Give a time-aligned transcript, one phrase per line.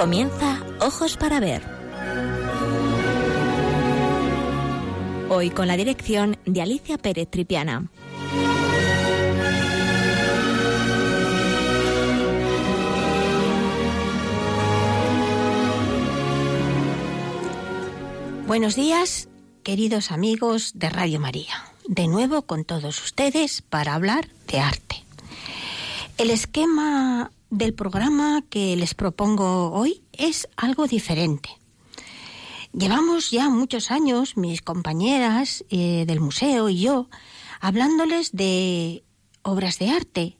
[0.00, 1.62] Comienza Ojos para Ver.
[5.28, 7.84] Hoy con la dirección de Alicia Pérez Tripiana.
[18.46, 19.28] Buenos días,
[19.62, 21.66] queridos amigos de Radio María.
[21.86, 25.04] De nuevo con todos ustedes para hablar de arte.
[26.16, 31.50] El esquema del programa que les propongo hoy es algo diferente.
[32.72, 37.08] Llevamos ya muchos años, mis compañeras eh, del museo y yo,
[37.60, 39.02] hablándoles de
[39.42, 40.36] obras de arte,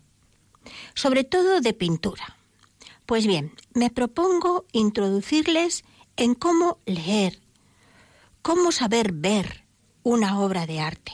[0.94, 2.36] sobre todo de pintura.
[3.04, 5.84] Pues bien, me propongo introducirles
[6.16, 7.40] en cómo leer,
[8.42, 9.64] cómo saber ver
[10.04, 11.12] una obra de arte.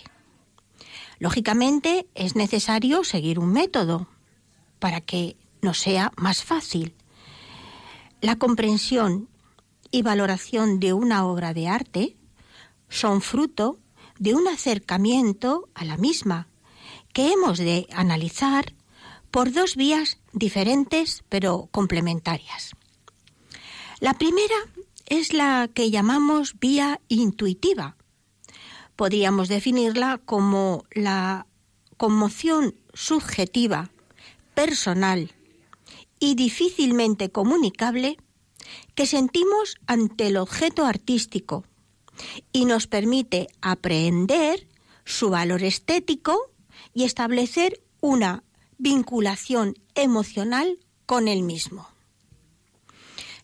[1.18, 4.06] Lógicamente es necesario seguir un método
[4.78, 6.94] para que nos sea más fácil.
[8.20, 9.28] La comprensión
[9.90, 12.16] y valoración de una obra de arte
[12.88, 13.80] son fruto
[14.16, 16.46] de un acercamiento a la misma
[17.12, 18.74] que hemos de analizar
[19.32, 22.76] por dos vías diferentes pero complementarias.
[23.98, 24.60] La primera
[25.06, 27.96] es la que llamamos vía intuitiva.
[28.94, 31.48] Podríamos definirla como la
[31.96, 33.90] conmoción subjetiva,
[34.54, 35.32] personal
[36.18, 38.16] y difícilmente comunicable
[38.94, 41.64] que sentimos ante el objeto artístico
[42.52, 44.68] y nos permite aprehender
[45.04, 46.50] su valor estético
[46.94, 48.42] y establecer una
[48.78, 51.88] vinculación emocional con el mismo.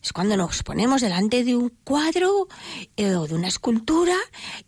[0.01, 2.49] Es cuando nos ponemos delante de un cuadro
[2.97, 4.17] eh, o de una escultura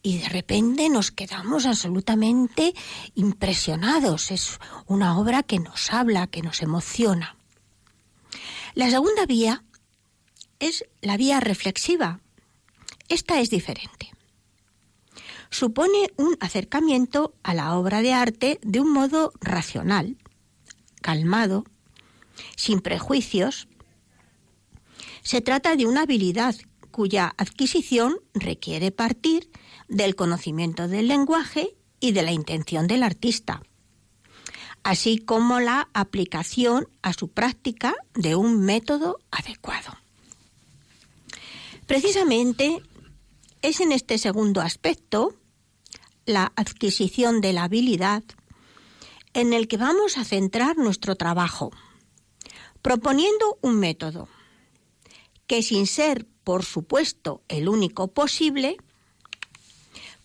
[0.02, 2.74] y de repente nos quedamos absolutamente
[3.16, 4.32] impresionados.
[4.32, 7.36] Es una obra que nos habla, que nos emociona.
[8.76, 9.64] La segunda vía
[10.60, 12.20] es la vía reflexiva.
[13.08, 14.12] Esta es diferente.
[15.50, 20.18] Supone un acercamiento a la obra de arte de un modo racional,
[21.02, 21.64] calmado,
[22.58, 23.70] sin prejuicios.
[25.22, 26.56] Se trata de una habilidad
[26.92, 29.50] cuya adquisición requiere partir
[29.88, 33.62] del conocimiento del lenguaje y de la intención del artista
[34.86, 39.98] así como la aplicación a su práctica de un método adecuado.
[41.88, 42.84] Precisamente
[43.64, 45.34] es en este segundo aspecto,
[46.28, 48.24] la adquisición de la habilidad,
[49.34, 51.72] en el que vamos a centrar nuestro trabajo,
[52.84, 54.30] proponiendo un método
[55.48, 58.78] que sin ser, por supuesto, el único posible,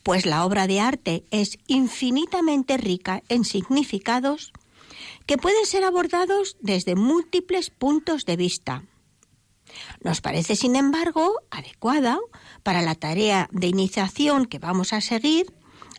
[0.02, 4.52] pues la obra de arte es infinitamente rica en significados
[5.26, 8.84] que pueden ser abordados desde múltiples puntos de vista.
[10.02, 12.18] Nos parece, sin embargo, adecuada
[12.62, 15.54] para la tarea de iniciación que vamos a seguir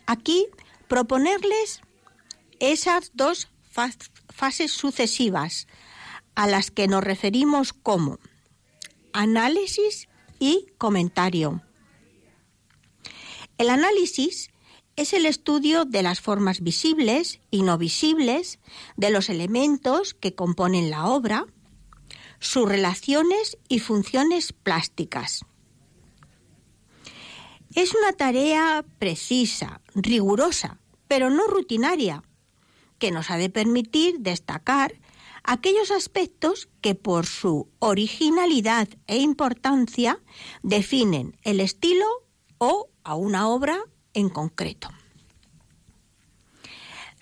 [0.06, 0.46] aquí
[0.88, 1.80] proponerles
[2.60, 5.66] esas dos fases sucesivas
[6.34, 8.18] a las que nos referimos como
[9.12, 10.08] análisis
[10.38, 11.62] y comentario.
[13.62, 14.50] El análisis
[14.96, 18.58] es el estudio de las formas visibles y no visibles
[18.96, 21.46] de los elementos que componen la obra,
[22.40, 25.44] sus relaciones y funciones plásticas.
[27.76, 32.24] Es una tarea precisa, rigurosa, pero no rutinaria,
[32.98, 35.00] que nos ha de permitir destacar
[35.44, 40.20] aquellos aspectos que por su originalidad e importancia
[40.64, 42.06] definen el estilo
[42.58, 43.78] o a una obra
[44.14, 44.88] en concreto.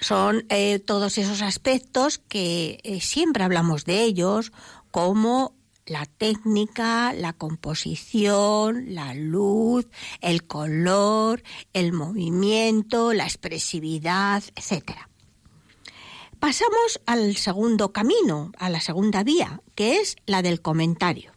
[0.00, 4.50] Son eh, todos esos aspectos que eh, siempre hablamos de ellos,
[4.90, 5.54] como
[5.84, 9.86] la técnica, la composición, la luz,
[10.20, 11.42] el color,
[11.72, 14.92] el movimiento, la expresividad, etc.
[16.38, 21.29] Pasamos al segundo camino, a la segunda vía, que es la del comentario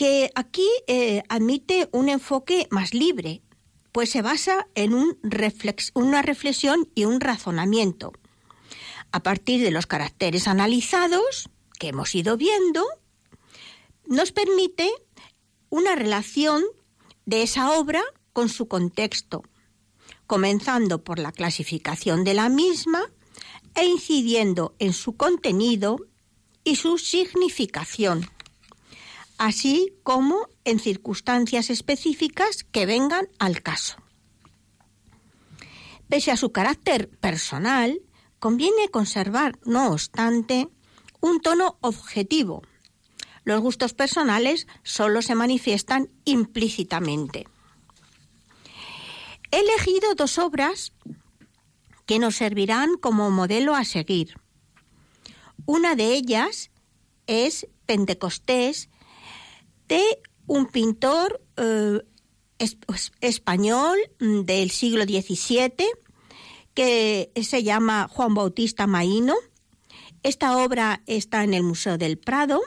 [0.00, 3.42] que aquí eh, admite un enfoque más libre,
[3.92, 8.14] pues se basa en una reflexión y un razonamiento.
[9.12, 12.82] A partir de los caracteres analizados que hemos ido viendo,
[14.06, 14.90] nos permite
[15.68, 16.64] una relación
[17.26, 18.00] de esa obra
[18.32, 19.42] con su contexto,
[20.26, 23.02] comenzando por la clasificación de la misma
[23.74, 25.98] e incidiendo en su contenido
[26.64, 28.26] y su significación
[29.40, 33.96] así como en circunstancias específicas que vengan al caso.
[36.10, 38.02] Pese a su carácter personal,
[38.38, 40.68] conviene conservar, no obstante,
[41.22, 42.62] un tono objetivo,
[43.44, 47.48] Los gustos personales solo se manifiestan implícitamente.
[49.50, 50.92] He elegido dos obras
[52.04, 54.34] que nos servirán como modelo a seguir.
[55.64, 56.70] Una de ellas
[57.26, 58.89] es Pentecostés
[59.90, 60.02] de
[60.46, 62.00] un pintor eh,
[63.20, 65.70] español del siglo XVII
[66.74, 69.34] que se llama Juan Bautista Maíno.
[70.22, 72.62] Esta obra está en el Museo del Prado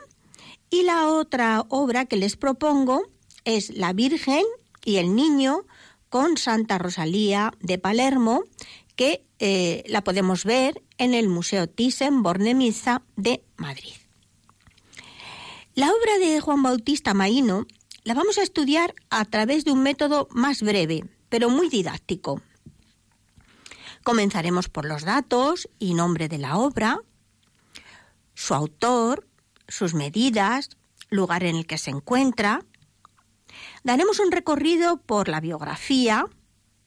[0.69, 3.03] y la otra obra que les propongo
[3.45, 4.43] es La Virgen
[4.83, 5.65] y el Niño
[6.09, 8.43] con Santa Rosalía de Palermo,
[8.95, 14.02] que eh, la podemos ver en el Museo Thyssen-Bornemisza de Madrid.
[15.75, 17.65] La obra de Juan Bautista Maíno
[18.03, 22.41] la vamos a estudiar a través de un método más breve, pero muy didáctico.
[24.03, 27.01] Comenzaremos por los datos y nombre de la obra,
[28.35, 29.27] su autor,
[29.67, 30.69] sus medidas,
[31.09, 32.63] lugar en el que se encuentra.
[33.83, 36.27] Daremos un recorrido por la biografía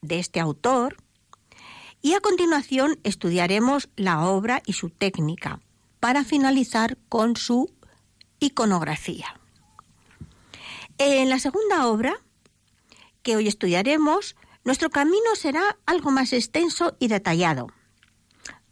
[0.00, 0.96] de este autor,
[2.02, 5.58] y a continuación estudiaremos la obra y su técnica
[5.98, 7.74] para finalizar con su
[8.40, 9.40] iconografía.
[10.98, 12.16] En la segunda obra,
[13.22, 17.68] que hoy estudiaremos, nuestro camino será algo más extenso y detallado.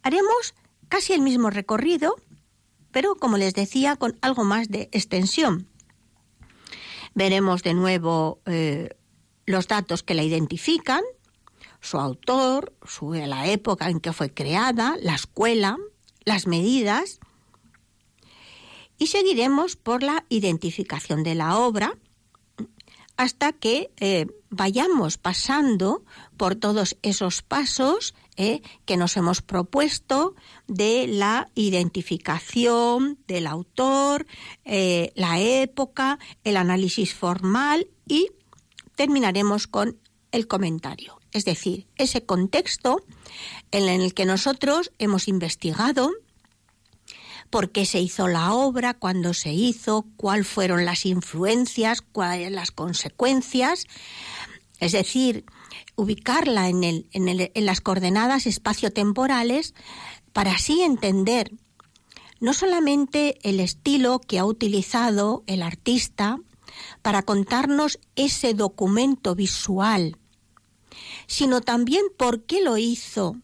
[0.02, 0.55] Haremos
[0.88, 2.16] casi el mismo recorrido,
[2.90, 5.69] pero como les decía, con algo más de extensión.
[7.14, 8.96] Veremos de nuevo eh,
[9.46, 11.02] los datos que la identifican,
[11.81, 15.76] su autor, su, la época en que fue creada, la escuela,
[16.25, 17.20] las medidas.
[18.99, 21.99] Y seguiremos por la identificación de la obra
[23.17, 26.05] hasta que eh, vayamos pasando
[26.37, 30.35] por todos esos pasos eh, que nos hemos propuesto
[30.67, 34.26] de la identificación del autor,
[34.64, 38.31] eh, la época, el análisis formal y
[38.97, 39.99] terminaremos con
[40.32, 41.20] el comentario.
[41.31, 43.05] Es decir, ese contexto
[43.70, 46.11] en el que nosotros hemos investigado
[47.55, 52.73] por qué se hizo la obra, cuándo se hizo, cuáles fueron las influencias, cuáles las
[52.73, 53.87] consecuencias,
[54.81, 55.45] es decir,
[55.95, 59.73] ubicarla en, en las coordenadas espaciotemporales
[60.33, 61.53] para así entender
[62.41, 66.41] no solamente el estilo que ha utilizado el artista
[67.03, 70.17] para contarnos ese documento visual,
[71.29, 73.37] sino también por qué lo hizo,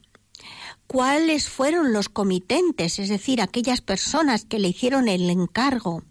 [0.91, 6.03] cuáles fueron los comitentes, es decir, aquellas personas que le hicieron el encargo.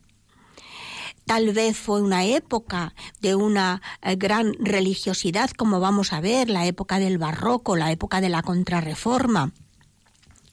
[1.26, 6.66] Tal vez fue una época de una eh, gran religiosidad, como vamos a ver, la
[6.66, 9.52] época del barroco, la época de la contrarreforma.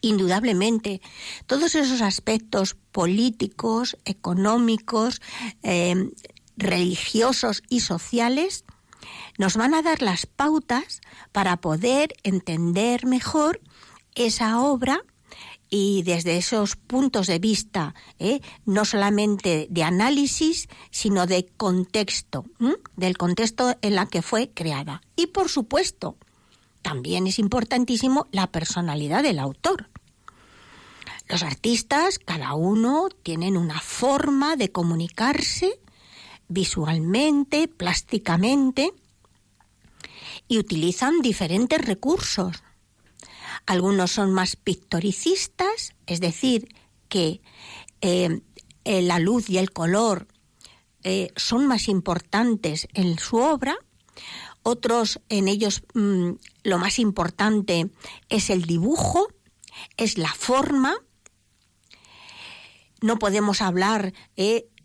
[0.00, 1.00] Indudablemente,
[1.46, 5.22] todos esos aspectos políticos, económicos,
[5.62, 6.10] eh,
[6.56, 8.64] religiosos y sociales
[9.38, 13.60] nos van a dar las pautas para poder entender mejor
[14.16, 15.04] esa obra
[15.68, 18.40] y desde esos puntos de vista, ¿eh?
[18.64, 22.44] no solamente de análisis, sino de contexto,
[22.96, 25.02] del contexto en la que fue creada.
[25.16, 26.16] Y por supuesto,
[26.82, 29.90] también es importantísimo la personalidad del autor.
[31.28, 35.80] Los artistas, cada uno, tienen una forma de comunicarse
[36.48, 38.92] visualmente, plásticamente,
[40.46, 42.62] y utilizan diferentes recursos.
[43.66, 46.68] Algunos son más pictoricistas, es decir,
[47.08, 47.40] que
[48.00, 48.40] eh,
[48.84, 50.28] eh, la luz y el color
[51.02, 53.76] eh, son más importantes en su obra.
[54.62, 56.30] Otros en ellos mm,
[56.62, 57.90] lo más importante
[58.28, 59.26] es el dibujo,
[59.96, 60.94] es la forma.
[63.00, 64.12] No podemos hablar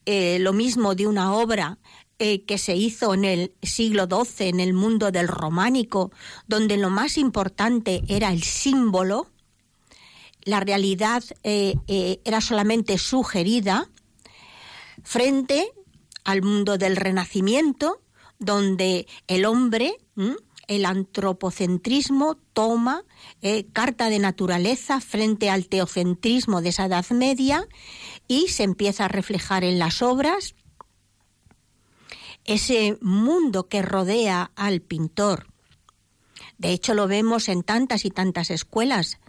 [0.05, 1.77] lo mismo de una obra
[2.23, 6.11] eh, que se hizo en el siglo XII en el mundo del románico,
[6.45, 9.31] donde lo más importante era el símbolo,
[10.43, 13.89] la realidad eh, eh, era solamente sugerida,
[15.01, 15.71] frente
[16.23, 18.03] al mundo del renacimiento,
[18.37, 19.97] donde el hombre,
[20.67, 23.03] el antropocentrismo, toma
[23.73, 27.67] carta de naturaleza frente al teocentrismo de esa Edad Media
[28.27, 30.53] y se empieza a reflejar en las obras
[32.45, 35.48] ese mundo que rodea al pintor.
[36.57, 39.19] De hecho, lo vemos en tantas y tantas escuelas.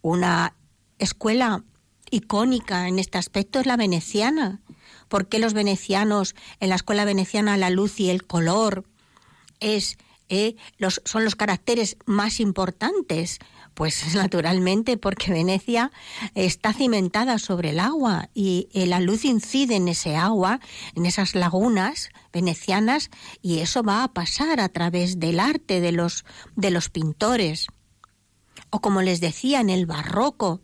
[0.00, 0.54] Una
[0.98, 1.64] escuela
[2.10, 4.60] icónica en este aspecto es la veneciana.
[5.08, 8.84] ¿Por qué los venecianos, en la escuela veneciana, la luz y el color
[9.60, 13.38] es, eh, los, son los caracteres más importantes?
[13.74, 15.90] Pues naturalmente porque Venecia
[16.34, 20.60] está cimentada sobre el agua y eh, la luz incide en ese agua,
[20.94, 23.10] en esas lagunas venecianas
[23.40, 26.24] y eso va a pasar a través del arte de los
[26.56, 27.66] de los pintores.
[28.70, 30.62] O como les decía en el barroco,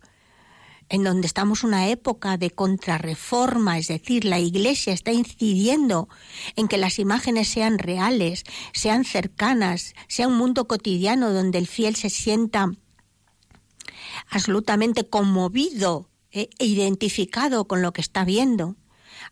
[0.88, 6.08] en donde estamos una época de contrarreforma, es decir, la Iglesia está incidiendo
[6.56, 11.96] en que las imágenes sean reales, sean cercanas, sea un mundo cotidiano donde el fiel
[11.96, 12.70] se sienta
[14.28, 18.76] absolutamente conmovido eh, e identificado con lo que está viendo.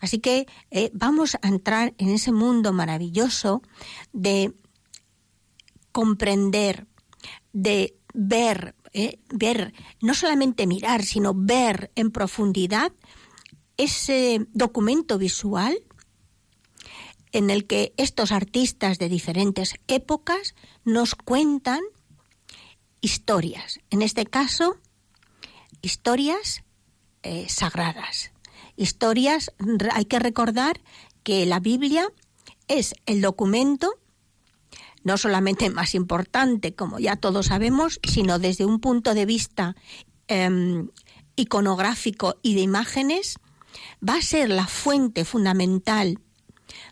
[0.00, 3.62] Así que eh, vamos a entrar en ese mundo maravilloso
[4.12, 4.54] de
[5.92, 6.86] comprender,
[7.52, 9.18] de ver ¿eh?
[9.28, 12.92] ver, no solamente mirar, sino ver en profundidad
[13.76, 15.76] ese documento visual
[17.32, 21.80] en el que estos artistas de diferentes épocas nos cuentan
[23.00, 24.76] historias, en este caso,
[25.82, 26.64] historias
[27.22, 28.32] eh, sagradas.
[28.76, 29.52] Historias,
[29.92, 30.80] hay que recordar
[31.22, 32.08] que la Biblia
[32.68, 33.94] es el documento
[35.06, 39.76] no solamente más importante, como ya todos sabemos, sino desde un punto de vista
[40.26, 40.88] em,
[41.36, 43.36] iconográfico y de imágenes,
[44.06, 46.18] va a ser la fuente fundamental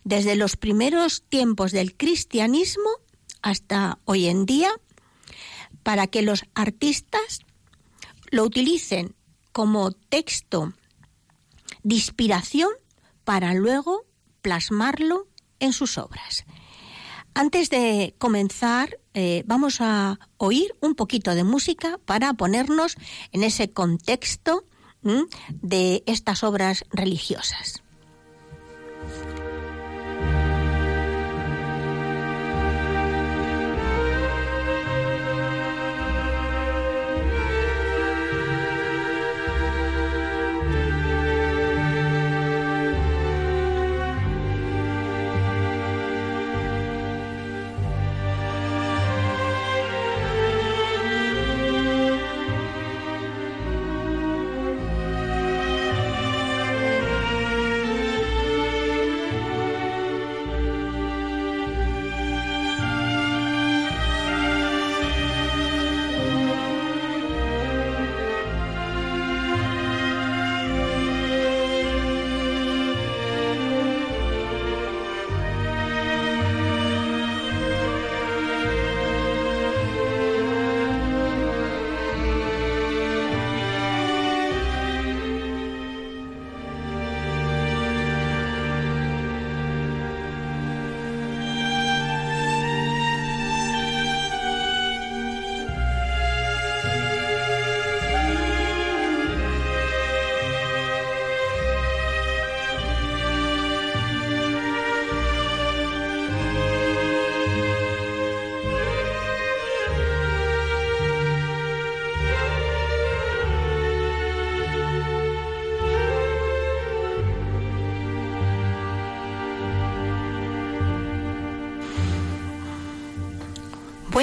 [0.05, 2.89] desde los primeros tiempos del cristianismo
[3.43, 4.71] hasta hoy en día
[5.85, 7.41] para que los artistas
[8.31, 9.15] lo utilicen
[9.53, 10.73] como texto
[11.85, 12.71] de inspiración
[13.23, 14.05] para luego
[14.43, 15.29] plasmarlo
[15.61, 16.45] en sus obras.
[17.35, 22.97] Antes de comenzar, eh, vamos a oír un poquito de música para ponernos
[23.33, 24.65] en ese contexto
[25.51, 27.83] de estas obras religiosas.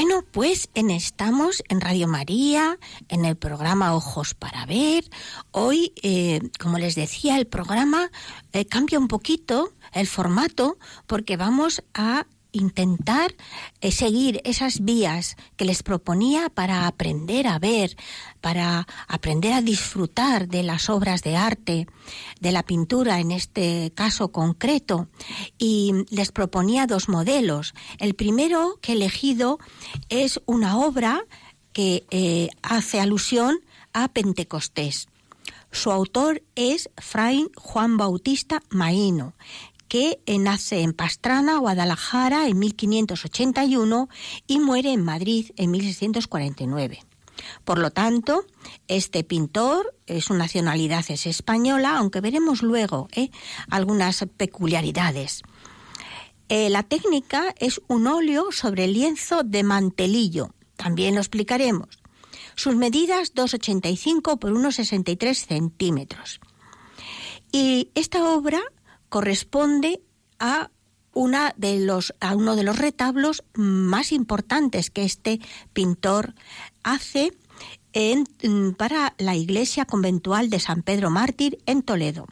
[0.04, 5.04] Bueno, pues en estamos en Radio María, en el programa Ojos para Ver.
[5.52, 8.10] Hoy, eh, como les decía, el programa
[8.52, 13.36] eh, cambia un poquito el formato porque vamos a intentar
[13.82, 17.96] eh, seguir esas vías que les proponía para aprender a ver,
[18.42, 21.88] para aprender a disfrutar de las obras de arte,
[22.40, 25.08] de la pintura en este caso concreto.
[25.58, 27.74] Y les proponía dos modelos.
[28.00, 29.60] El primero que he elegido
[30.10, 31.24] es una obra
[31.74, 33.60] que eh, hace alusión
[33.94, 35.08] a Pentecostés.
[35.72, 39.34] Su autor es Fray Juan Bautista Maíno
[39.92, 44.08] que nace en Pastrana, Guadalajara, en 1581
[44.48, 47.04] y muere en Madrid en 1649.
[47.66, 48.46] Por lo tanto,
[48.88, 53.32] este pintor, su nacionalidad es española, aunque veremos luego ¿eh?
[53.70, 55.42] algunas peculiaridades.
[56.48, 62.00] Eh, la técnica es un óleo sobre lienzo de mantelillo, también lo explicaremos.
[62.56, 66.40] Sus medidas 2,85 por 1,63 centímetros.
[67.52, 68.62] Y esta obra
[69.12, 70.02] corresponde
[70.40, 70.72] a
[71.14, 75.42] uno de los retablos más importantes que este
[75.74, 76.34] pintor
[76.82, 77.34] hace
[77.92, 78.26] en,
[78.78, 82.26] para la iglesia conventual de San Pedro Mártir en Toledo.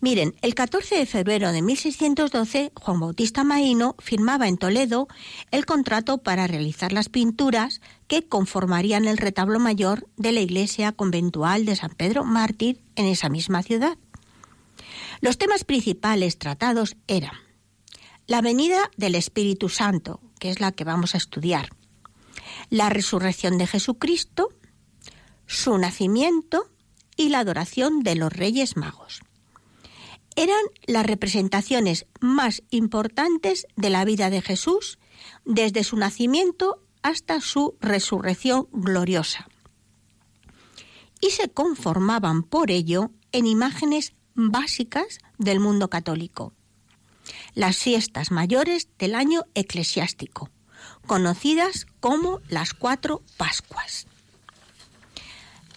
[0.00, 5.08] Miren, el 14 de febrero de 1612, Juan Bautista Maíno firmaba en Toledo
[5.50, 11.66] el contrato para realizar las pinturas que conformarían el retablo mayor de la iglesia conventual
[11.66, 13.98] de San Pedro Mártir en esa misma ciudad.
[15.20, 17.32] Los temas principales tratados eran
[18.26, 21.70] la venida del Espíritu Santo, que es la que vamos a estudiar,
[22.68, 24.50] la resurrección de Jesucristo,
[25.46, 26.70] su nacimiento
[27.16, 29.20] y la adoración de los Reyes Magos.
[30.36, 34.98] Eran las representaciones más importantes de la vida de Jesús
[35.44, 39.48] desde su nacimiento hasta su resurrección gloriosa.
[41.20, 46.54] Y se conformaban por ello en imágenes básicas del mundo católico.
[47.54, 50.50] Las fiestas mayores del año eclesiástico,
[51.06, 54.06] conocidas como las cuatro Pascuas.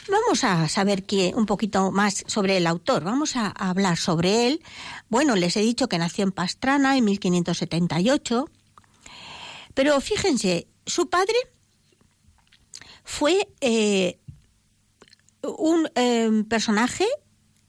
[0.09, 1.03] Vamos a saber
[1.35, 4.63] un poquito más sobre el autor, vamos a hablar sobre él.
[5.09, 8.49] Bueno, les he dicho que nació en Pastrana en 1578,
[9.73, 11.35] pero fíjense, su padre
[13.03, 14.19] fue eh,
[15.43, 17.07] un eh, personaje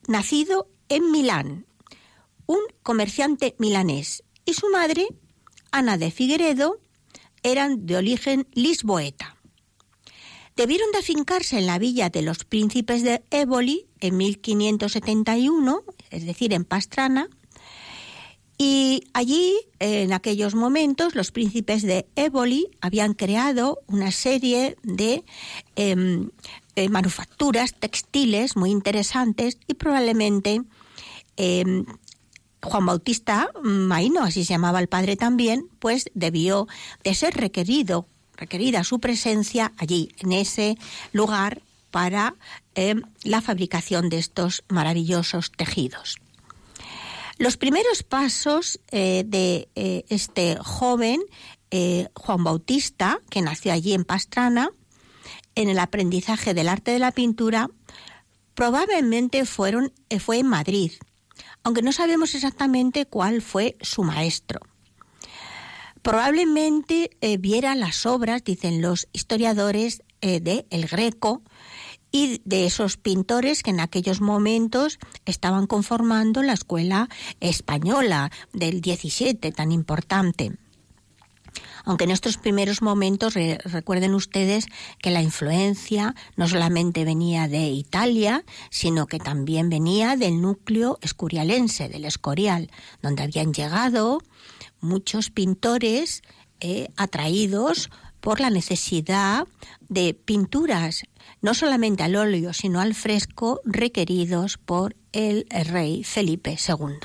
[0.07, 1.65] nacido en Milán,
[2.45, 5.07] un comerciante milanés, y su madre,
[5.71, 6.79] Ana de Figueredo,
[7.43, 9.37] eran de origen lisboeta.
[10.55, 16.53] Debieron de afincarse en la villa de los príncipes de Éboli en 1571, es decir,
[16.53, 17.27] en Pastrana,
[18.57, 25.25] y allí, en aquellos momentos, los príncipes de Éboli habían creado una serie de
[25.75, 26.29] em,
[26.75, 30.63] eh, manufacturas textiles muy interesantes y probablemente
[31.37, 31.85] em,
[32.63, 36.67] Juan Bautista Maino, así se llamaba el padre también, pues debió
[37.03, 40.77] de ser requerido, requerida su presencia allí, en ese
[41.11, 42.35] lugar, para
[42.73, 46.17] em, la fabricación de estos maravillosos tejidos.
[47.37, 51.21] Los primeros pasos eh, de eh, este joven,
[52.13, 54.69] Juan Bautista, que nació allí en Pastrana,
[55.55, 57.69] en el aprendizaje del arte de la pintura,
[58.55, 60.91] probablemente fueron, fue en Madrid,
[61.63, 64.59] aunque no sabemos exactamente cuál fue su maestro.
[66.01, 71.41] Probablemente viera las obras, dicen los historiadores, de El Greco,
[72.13, 79.51] y de esos pintores que en aquellos momentos estaban conformando la escuela española del 17
[79.51, 80.55] tan importante.
[81.83, 84.67] Aunque en estos primeros momentos recuerden ustedes
[85.01, 91.89] que la influencia no solamente venía de Italia, sino que también venía del núcleo escurialense,
[91.89, 94.19] del Escorial, donde habían llegado
[94.79, 96.21] muchos pintores
[96.59, 97.89] eh, atraídos
[98.21, 99.45] por la necesidad
[99.89, 101.03] de pinturas
[101.41, 106.99] no solamente al óleo, sino al fresco requeridos por el rey Felipe II.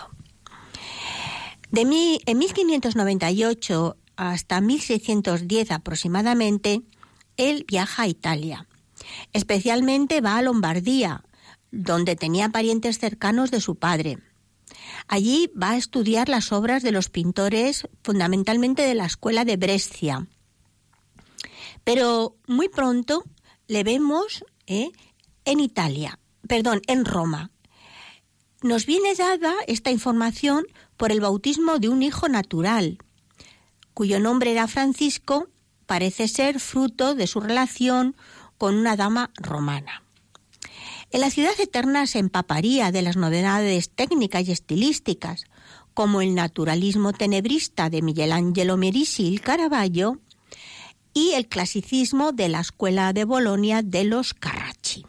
[1.70, 6.82] De en 1598 hasta 1610 aproximadamente,
[7.36, 8.66] él viaja a Italia.
[9.32, 11.22] Especialmente va a Lombardía,
[11.70, 14.18] donde tenía parientes cercanos de su padre.
[15.06, 20.26] Allí va a estudiar las obras de los pintores, fundamentalmente de la escuela de Brescia.
[21.84, 23.22] Pero muy pronto
[23.68, 24.90] le vemos ¿eh?
[25.44, 27.52] en Italia, perdón, en Roma.
[28.62, 32.98] Nos viene dada esta información por el bautismo de un hijo natural,
[33.98, 35.48] cuyo nombre era Francisco,
[35.86, 38.14] parece ser fruto de su relación
[38.56, 40.04] con una dama romana.
[41.10, 45.46] En la ciudad eterna se empaparía de las novedades técnicas y estilísticas,
[45.94, 50.20] como el naturalismo tenebrista de Miguel Ángelo Merisi y Caravaggio,
[51.12, 55.06] y el clasicismo de la Escuela de Bolonia de los Carracci.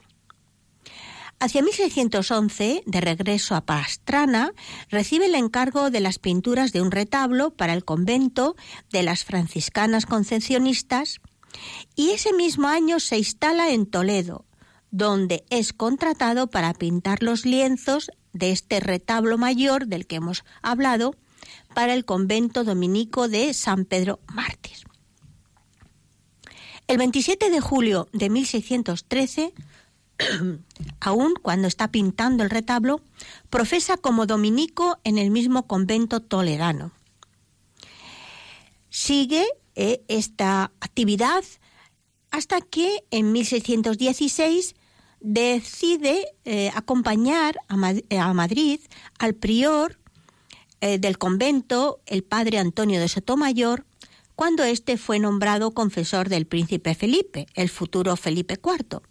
[1.41, 4.51] Hacia 1611, de regreso a Pastrana,
[4.89, 8.57] recibe el encargo de las pinturas de un retablo para el convento
[8.91, 11.21] de las franciscanas concepcionistas
[11.95, 14.45] y ese mismo año se instala en Toledo,
[14.91, 21.15] donde es contratado para pintar los lienzos de este retablo mayor del que hemos hablado
[21.73, 24.77] para el convento dominico de San Pedro Mártir.
[26.87, 29.53] El 27 de julio de 1613,
[30.99, 33.01] aún cuando está pintando el retablo,
[33.49, 36.91] profesa como dominico en el mismo convento toledano.
[38.89, 41.43] Sigue eh, esta actividad
[42.31, 44.75] hasta que en 1616
[45.19, 48.79] decide eh, acompañar a, Madrid
[49.17, 49.99] al prior
[50.81, 53.85] eh, del convento, el padre Antonio de Sotomayor,
[54.35, 59.01] cuando éste fue nombrado confesor del príncipe Felipe, el futuro Felipe IV.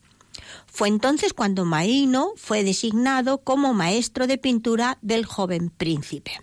[0.67, 6.41] Fue entonces cuando Maíno fue designado como maestro de pintura del joven príncipe.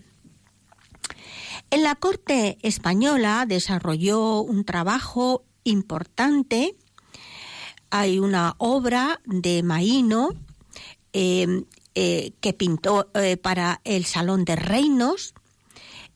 [1.72, 6.76] En la corte española desarrolló un trabajo importante
[7.98, 10.30] hay una obra de Maíno
[11.14, 11.64] em,
[11.94, 15.34] eh, que pintó eh, para el Salón de Reinos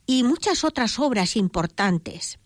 [0.05, 2.39] y muchas otras obras importantes.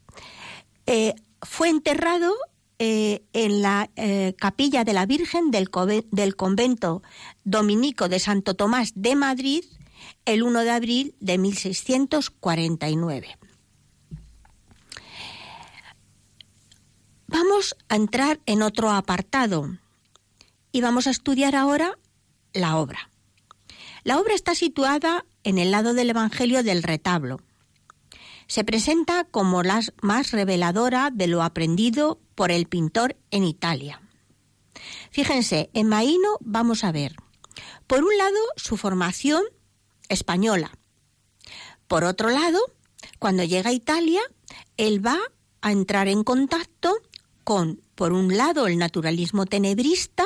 [0.85, 2.31] Eh, fue enterrado
[2.79, 3.89] en la
[4.37, 5.69] capilla de la Virgen del,
[6.11, 7.03] del convento
[7.43, 9.63] dominico de Santo Tomás de Madrid
[10.25, 13.37] el 1 de abril de 1649.
[17.27, 19.77] Vamos a entrar en otro apartado
[20.71, 21.97] y vamos a estudiar ahora
[22.53, 23.09] la obra.
[24.03, 27.39] La obra está situada en el lado del Evangelio del retablo.
[28.47, 34.01] Se presenta como la más reveladora de lo aprendido por el pintor en Italia.
[35.11, 37.15] Fíjense, en Maíno vamos a ver,
[37.87, 39.43] por un lado, su formación
[40.09, 40.71] española.
[41.87, 42.59] Por otro lado,
[43.19, 44.21] cuando llega a Italia,
[44.77, 45.19] él va
[45.61, 46.97] a entrar en contacto
[47.43, 50.25] con, por un lado, el naturalismo tenebrista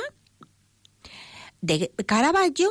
[1.62, 2.70] de Caravaggio,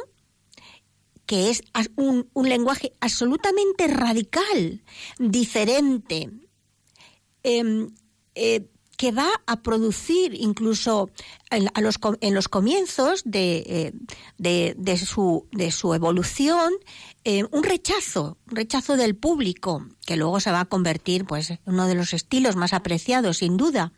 [1.26, 1.62] que es
[1.96, 4.82] un, lenguaje absolutamente radical,
[5.18, 6.30] diferente,
[7.42, 7.94] em,
[8.34, 11.10] eh, que va a producir incluso
[11.50, 13.92] en, los, en los, comienzos de,
[14.38, 16.72] eh, de, su, de su evolución
[17.28, 21.58] eh, un rechazo, un rechazo del público, que luego se va a convertir pues, en
[21.66, 23.92] uno de los estilos más apreciados, sin duda.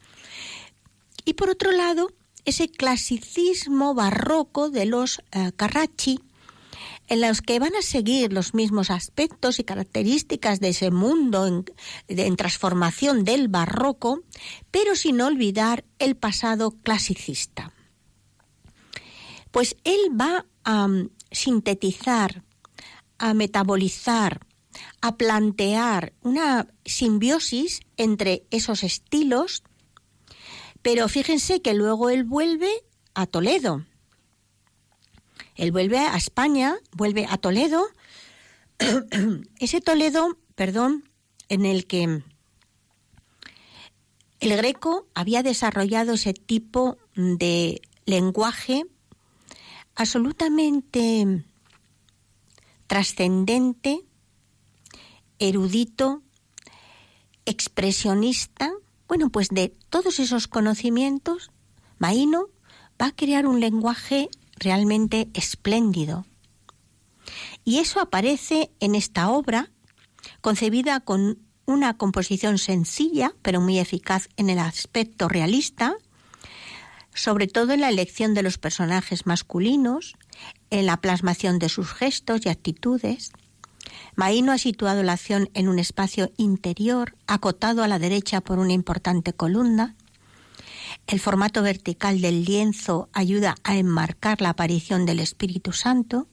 [1.26, 2.08] Y por otro lado,
[2.46, 6.20] ese clasicismo barroco de los eh, Carracci,
[7.08, 11.46] en los que van a seguir los mismos aspectos y características de ese mundo
[12.06, 14.22] en, transformación del barroco,
[14.70, 17.72] pero sin olvidar el pasado clasicista.
[19.50, 22.44] Pues él va a mm, sintetizar,
[23.18, 24.40] a metabolizar,
[25.00, 29.62] a plantear una simbiosis entre esos estilos
[30.82, 32.70] pero fíjense que luego él vuelve
[33.14, 33.84] a Toledo.
[35.58, 37.84] Él vuelve a España, vuelve a Toledo.
[39.58, 41.10] Ese Toledo, perdón,
[41.48, 42.22] en el que
[44.40, 48.84] el greco había desarrollado ese tipo de lenguaje
[49.96, 51.44] absolutamente
[52.86, 54.04] trascendente,
[55.40, 56.22] erudito,
[57.46, 58.72] expresionista,
[59.08, 61.50] bueno, pues de todos esos conocimientos,
[61.98, 62.46] Maíno
[63.00, 66.26] va a crear un lenguaje realmente espléndido.
[67.64, 69.70] Y eso aparece en esta obra,
[70.40, 75.96] concebida con una composición sencilla, pero muy eficaz en el aspecto realista,
[77.14, 80.14] sobre todo en la elección de los personajes masculinos,
[80.70, 83.32] en la plasmación de sus gestos y actitudes,
[84.16, 88.72] Maíno ha situado la acción en un espacio interior, acotado a la derecha por una
[88.72, 89.94] importante columna.
[91.06, 96.28] El formato vertical del lienzo ayuda a enmarcar la aparición del Espíritu Santo.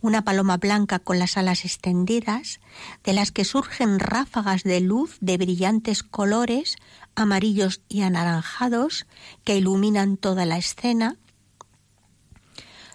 [0.00, 2.60] Una paloma blanca con las alas extendidas,
[3.02, 6.76] de las que surgen ráfagas de luz de brillantes colores,
[7.14, 9.06] amarillos y anaranjados,
[9.44, 11.16] que iluminan toda la escena.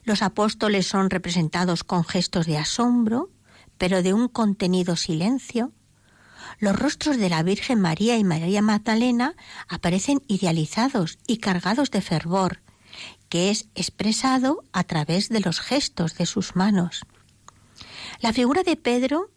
[0.04, 3.30] Los apóstoles son representados con gestos de asombro,
[3.78, 5.72] pero de un contenido silencio,
[6.64, 9.36] los rostros de la Virgen María y María Magdalena
[9.68, 12.62] aparecen idealizados y cargados de fervor,
[13.28, 17.02] que es expresado a través de los gestos de sus manos.
[18.22, 19.30] La figura de Pedro,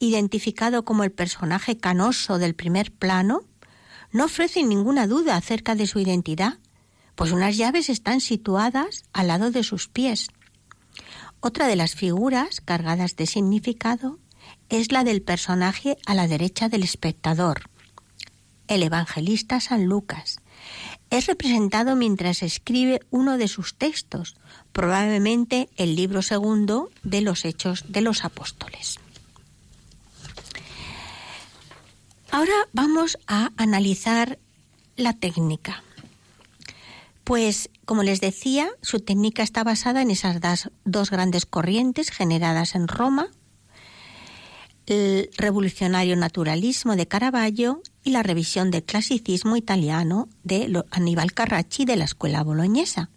[0.00, 3.42] identificado como el personaje canoso del primer plano,
[4.10, 6.58] no ofrece ninguna duda acerca de su identidad,
[7.14, 10.30] pues unas llaves están situadas al lado de sus pies.
[11.38, 14.18] Otra de las figuras cargadas de significado
[14.68, 17.68] es la del personaje a la derecha del espectador,
[18.68, 20.40] el evangelista San Lucas.
[21.10, 24.36] Es representado mientras escribe uno de sus textos,
[24.72, 28.98] probablemente el libro segundo de los Hechos de los Apóstoles.
[32.30, 34.38] Ahora vamos a analizar
[34.96, 35.82] la técnica.
[37.24, 40.40] Pues, como les decía, su técnica está basada en esas
[40.84, 43.30] dos grandes corrientes generadas en Roma,
[44.86, 51.96] el revolucionario naturalismo de Caravaggio y la revisión del clasicismo italiano de Aníbal Carracci de
[51.96, 53.10] la escuela boloñesa.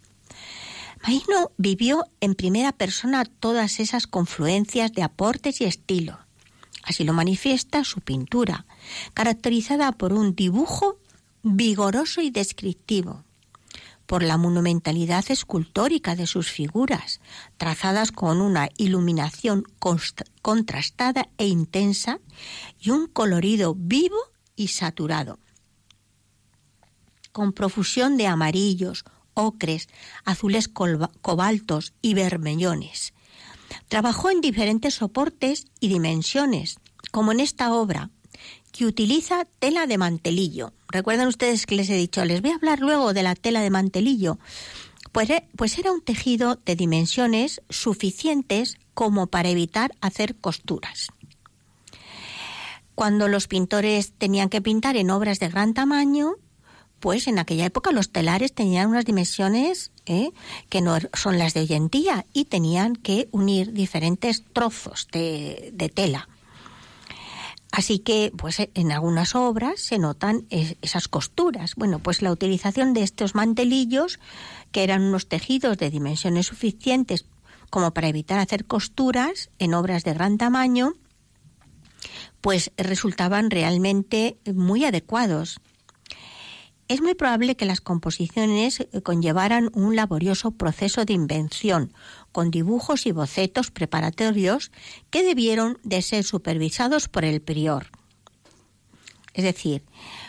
[1.02, 6.18] Maino vivió en primera persona todas esas confluencias de aportes y estilo.
[6.82, 8.66] Así lo manifiesta su pintura,
[9.14, 10.98] caracterizada por un dibujo
[11.42, 13.24] vigoroso y descriptivo,
[14.10, 17.20] por la monumentalidad escultórica de sus figuras,
[17.58, 19.62] trazadas con una iluminación
[20.42, 22.18] contrastada e intensa
[22.80, 24.18] y un colorido vivo
[24.56, 25.38] y saturado.
[27.30, 29.88] con profusión de amarillos, ocres,
[30.24, 33.14] azules cobaltos y vermellones.
[33.86, 36.80] Trabajó en diferentes soportes y dimensiones,
[37.12, 38.10] como en esta obra,
[38.72, 40.72] que utiliza tela de mantelillo.
[40.90, 43.70] Recuerdan ustedes que les he dicho, les voy a hablar luego de la tela de
[43.70, 44.38] mantelillo.
[45.12, 51.08] Pues, eh, pues era un tejido de dimensiones suficientes como para evitar hacer costuras.
[52.94, 56.34] Cuando los pintores tenían que pintar en obras de gran tamaño,
[56.98, 60.32] pues en aquella época los telares tenían unas dimensiones eh,
[60.68, 65.70] que no son las de hoy en día y tenían que unir diferentes trozos de,
[65.72, 66.28] de tela.
[67.72, 71.74] Así que, pues en algunas obras se notan esas costuras.
[71.76, 74.18] Bueno, pues la utilización de estos mantelillos,
[74.72, 77.26] que eran unos tejidos de dimensiones suficientes
[77.70, 80.94] como para evitar hacer costuras en obras de gran tamaño,
[82.40, 85.60] pues resultaban realmente muy adecuados.
[86.88, 91.92] Es muy probable que las composiciones conllevaran un laborioso proceso de invención,
[92.32, 94.70] con dibujos y bocetos preparatorios
[95.10, 97.88] que debieron de ser supervisados por el prior.
[99.34, 99.84] Es decir,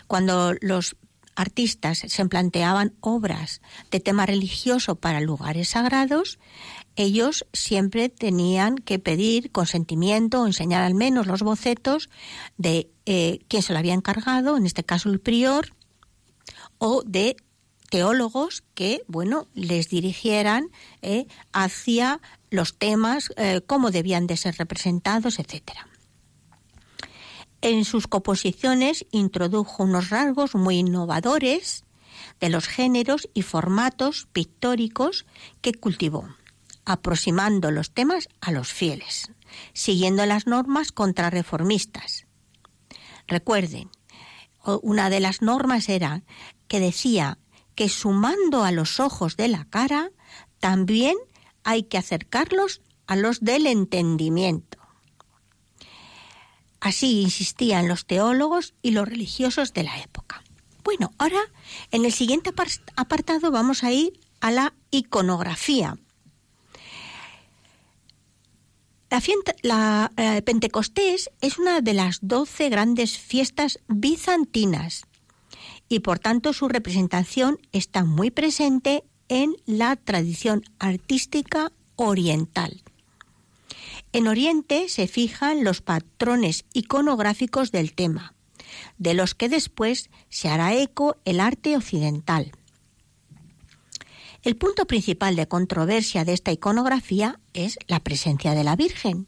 [0.06, 0.96] cuando los
[1.34, 6.38] artistas se planteaban obras de tema religioso para lugares sagrados,
[6.96, 12.10] ellos siempre tenían que pedir consentimiento o enseñar al menos los bocetos
[12.58, 15.74] de eh, quien se lo había encargado, en este caso el prior,
[16.78, 17.36] o de
[17.92, 20.70] teólogos que, bueno, les dirigieran
[21.02, 25.86] eh, hacia los temas, eh, cómo debían de ser representados, etcétera.
[27.60, 31.84] En sus composiciones introdujo unos rasgos muy innovadores
[32.40, 35.26] de los géneros y formatos pictóricos
[35.60, 36.26] que cultivó,
[36.86, 39.30] aproximando los temas a los fieles,
[39.74, 42.26] siguiendo las normas contrarreformistas.
[43.28, 43.90] Recuerden,
[44.80, 46.22] una de las normas era
[46.68, 47.36] que decía
[47.74, 50.10] que sumando a los ojos de la cara,
[50.60, 51.16] también
[51.64, 54.78] hay que acercarlos a los del entendimiento.
[56.80, 60.42] Así insistían los teólogos y los religiosos de la época.
[60.82, 61.40] Bueno, ahora
[61.92, 62.50] en el siguiente
[62.96, 65.96] apartado vamos a ir a la iconografía.
[69.62, 75.04] La, eh, Pentecostés es una de las doce grandes fiestas bizantinas
[75.92, 82.82] y por tanto su representación está muy presente en la tradición artística oriental.
[84.14, 88.32] En Oriente se fijan los patrones iconográficos del tema,
[88.96, 92.52] de los que después se hará eco el arte occidental.
[94.44, 99.26] El punto principal de controversia de esta iconografía es la presencia de la Virgen.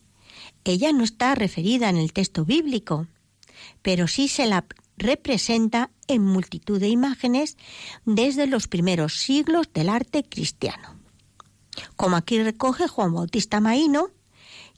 [0.65, 3.07] Ella no está referida en el texto bíblico,
[3.83, 4.65] pero sí se la
[4.97, 7.57] representa en multitud de imágenes
[8.05, 10.97] desde los primeros siglos del arte cristiano.
[11.97, 14.11] Como aquí recoge Juan Bautista Maíno,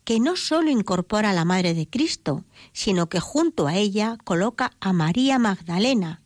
[0.05, 4.73] que no solo incorpora a la Madre de Cristo, sino que junto a ella coloca
[4.81, 6.23] a María Magdalena,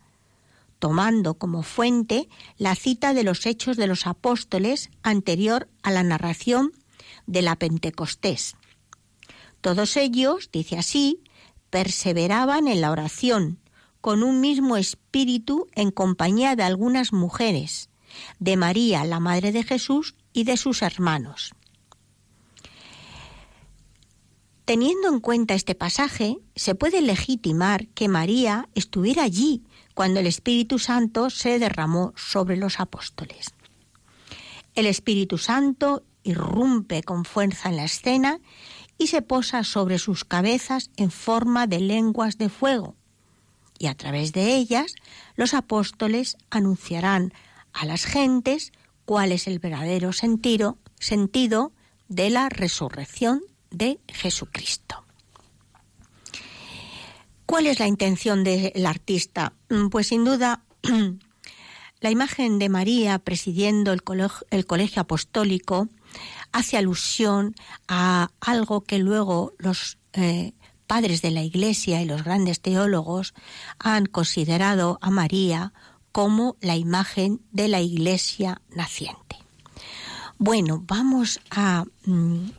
[0.78, 6.72] tomando como fuente la cita de los Hechos de los Apóstoles anterior a la narración
[7.26, 8.54] de la Pentecostés.
[9.60, 11.22] Todos ellos, dice así,
[11.70, 13.59] perseveraban en la oración,
[14.00, 17.88] con un mismo espíritu en compañía de algunas mujeres,
[18.38, 21.52] de María, la Madre de Jesús, y de sus hermanos.
[24.64, 30.78] Teniendo en cuenta este pasaje, se puede legitimar que María estuviera allí cuando el Espíritu
[30.78, 33.52] Santo se derramó sobre los apóstoles.
[34.76, 38.38] El Espíritu Santo irrumpe con fuerza en la escena
[38.96, 42.94] y se posa sobre sus cabezas en forma de lenguas de fuego,
[43.80, 44.94] y a través de ellas
[45.34, 47.32] los apóstoles anunciarán
[47.72, 48.72] a las gentes
[49.06, 51.72] cuál es el verdadero sentido, sentido
[52.06, 53.40] de la resurrección
[53.70, 55.04] de Jesucristo.
[57.46, 59.54] ¿Cuál es la intención del artista?
[59.70, 60.62] Mm, pues sin duda
[62.00, 65.88] la imagen de María presidiendo el colegio, apostólico
[66.52, 67.54] hace alusión
[67.88, 70.52] a algo que luego los eh,
[70.90, 73.32] padres de la Iglesia y los grandes teólogos
[73.78, 75.72] han considerado a María
[76.10, 79.36] como la imagen de la Iglesia naciente.
[80.36, 82.50] Bueno, vamos a, mm,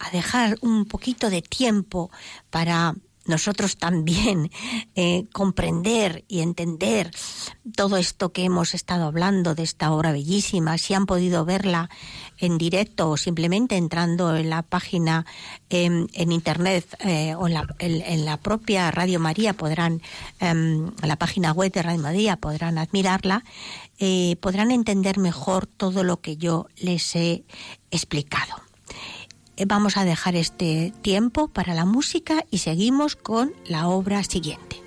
[0.00, 2.10] a dejar un poquito de tiempo
[2.50, 4.50] para nosotros también
[4.94, 7.10] eh, comprender y entender
[7.76, 11.88] todo esto que hemos estado hablando de esta obra bellísima, si han podido verla
[12.38, 15.24] en directo o simplemente entrando en la página
[15.70, 20.02] em, en internet eh, o en la, propia Radio María podrán,
[20.40, 23.44] em, en la página web de Radio María podrán admirarla,
[23.98, 27.44] eh, podrán entender mejor todo lo que yo les he
[27.90, 28.64] explicado.
[29.56, 34.83] Eh, vamos a dejar este tiempo para la música y seguimos con la obra siguiente.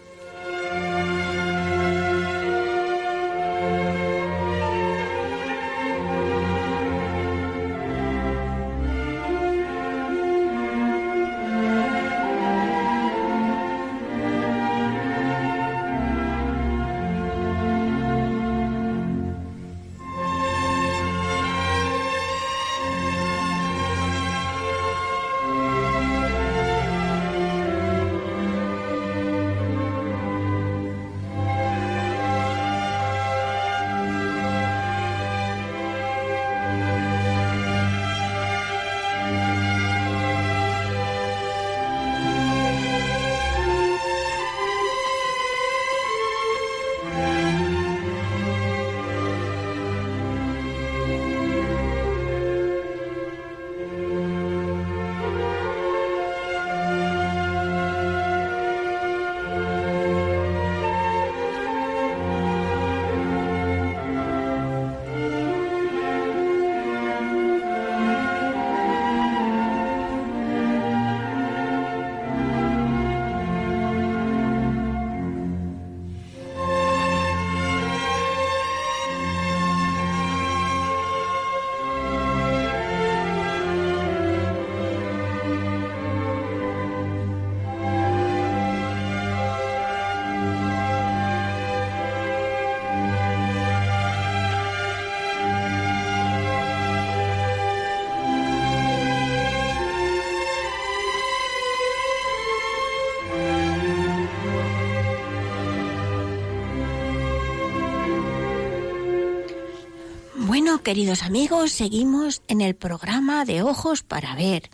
[110.88, 114.70] Queridos amigos, seguimos en el programa de Ojos para Ver.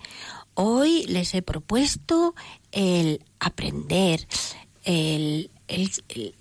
[0.54, 2.36] Hoy les he propuesto
[2.72, 4.28] el aprender,
[4.84, 5.50] el,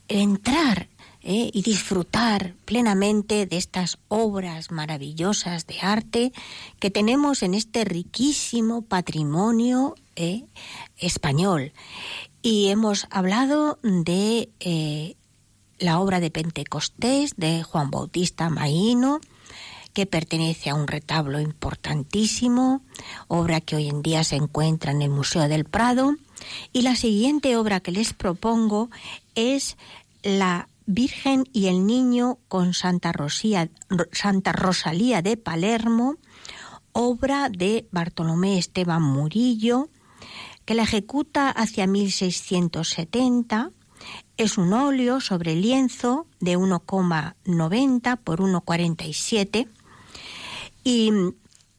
[0.08, 0.90] entrar
[1.22, 6.32] eh, y disfrutar plenamente de estas obras maravillosas de arte
[6.78, 10.44] que tenemos en este riquísimo patrimonio eh,
[10.98, 11.72] español.
[12.42, 15.16] Y hemos hablado de eh,
[15.78, 19.18] la obra de Pentecostés de Juan Bautista Maíno,
[19.92, 22.82] que pertenece a un retablo importantísimo,
[23.28, 26.16] obra que hoy en día se encuentra en el Museo del Prado.
[26.72, 28.90] Y la siguiente obra que les propongo
[29.34, 29.76] es
[30.22, 33.12] la Virgen y el Niño con Santa,
[34.12, 36.16] Santa Rosalía de Palermo,
[36.92, 39.88] obra de Bartolomé Esteban Murillo,
[40.64, 43.70] que la ejecuta hacia 1670.
[44.36, 49.68] Es un óleo sobre lienzo de 1,90 por 1,47
[50.84, 51.10] y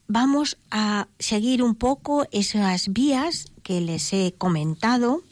[0.06, 5.22] vamos a seguir un poco esas vías que les he comentado,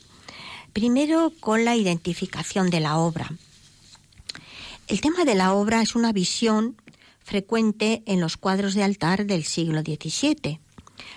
[0.73, 3.31] primero con la identificación de la obra.
[4.89, 6.77] El tema de la obra es una visión
[7.21, 10.61] frecuente en los cuadros de altar del siglo XVII.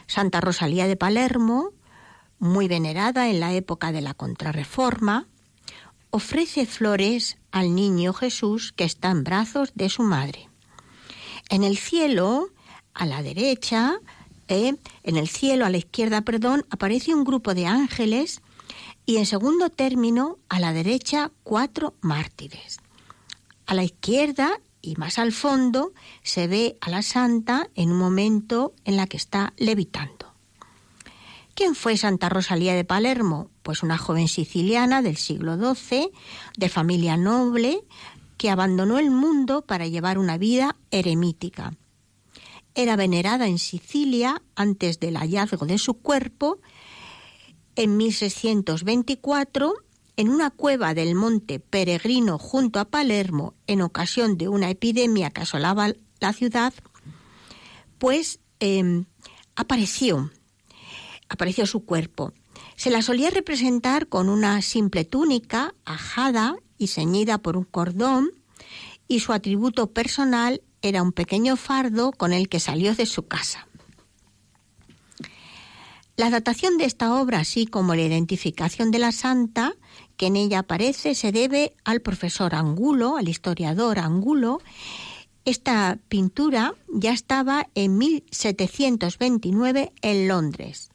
[0.07, 1.71] Santa Rosalía de Palermo,
[2.39, 5.27] muy venerada en la época de la Contrarreforma,
[6.11, 10.49] ofrece flores al niño Jesús que está en brazos de su madre.
[11.49, 12.49] En el cielo,
[12.93, 13.99] a la derecha,
[14.47, 18.41] eh, en el cielo, a la izquierda, perdón, aparece un grupo de ángeles
[19.05, 22.79] y en segundo término, a la derecha, cuatro mártires.
[23.67, 28.73] A la izquierda y más al fondo se ve a la santa en un momento
[28.83, 30.33] en la que está levitando.
[31.55, 33.49] ¿Quién fue Santa Rosalía de Palermo?
[33.63, 36.11] Pues una joven siciliana del siglo XII,
[36.57, 37.79] de familia noble,
[38.37, 41.73] que abandonó el mundo para llevar una vida eremítica.
[42.73, 46.59] Era venerada en Sicilia antes del hallazgo de su cuerpo
[47.75, 49.73] en 1624
[50.17, 55.41] en una cueva del monte Peregrino junto a Palermo en ocasión de una epidemia que
[55.41, 56.73] asolaba la ciudad,
[57.97, 59.05] pues em,
[59.55, 60.31] apareció,
[61.29, 62.33] apareció su cuerpo.
[62.75, 68.31] Se la solía representar con una simple túnica ajada y ceñida por un cordón,
[69.07, 73.67] y su atributo personal era un pequeño fardo con el que salió de su casa.
[76.17, 79.73] La datación de esta obra, así como la identificación de la santa
[80.15, 84.61] que en ella aparece, se debe al profesor Angulo, al historiador Angulo.
[85.43, 90.89] Esta pintura ya estaba en 1729 en Londres.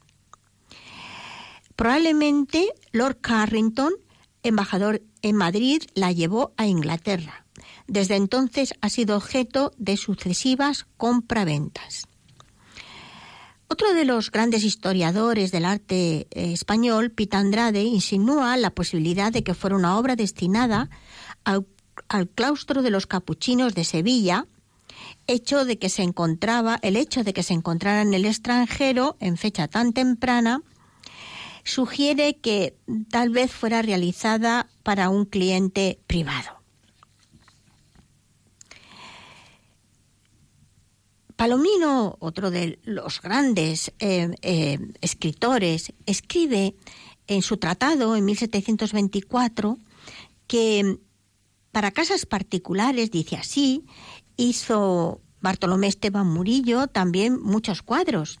[1.75, 3.93] Probablemente Lord Carrington,
[4.41, 7.45] embajador en Madrid, la llevó a Inglaterra.
[7.87, 12.07] Desde entonces ha sido objeto de sucesivas compraventas.
[13.67, 19.43] Otro de los grandes historiadores del arte eh, español, Pita Andrade, insinúa la posibilidad de
[19.43, 20.89] que fuera una obra destinada
[21.45, 21.65] al,
[22.35, 24.45] claustro de los capuchinos de Sevilla,
[25.25, 29.37] hecho de que se encontraba, el hecho de que se encontrara en el extranjero en
[29.37, 30.63] fecha tan temprana
[31.63, 32.75] sugiere que
[33.09, 36.61] tal vez fuera realizada para un cliente privado.
[41.35, 46.75] Palomino, otro de los grandes eh, eh, escritores, escribe
[47.25, 49.79] en su tratado en 1724
[50.45, 50.99] que
[51.71, 53.85] para casas particulares, dice así,
[54.37, 58.39] hizo Bartolomé Esteban Murillo también muchos cuadros.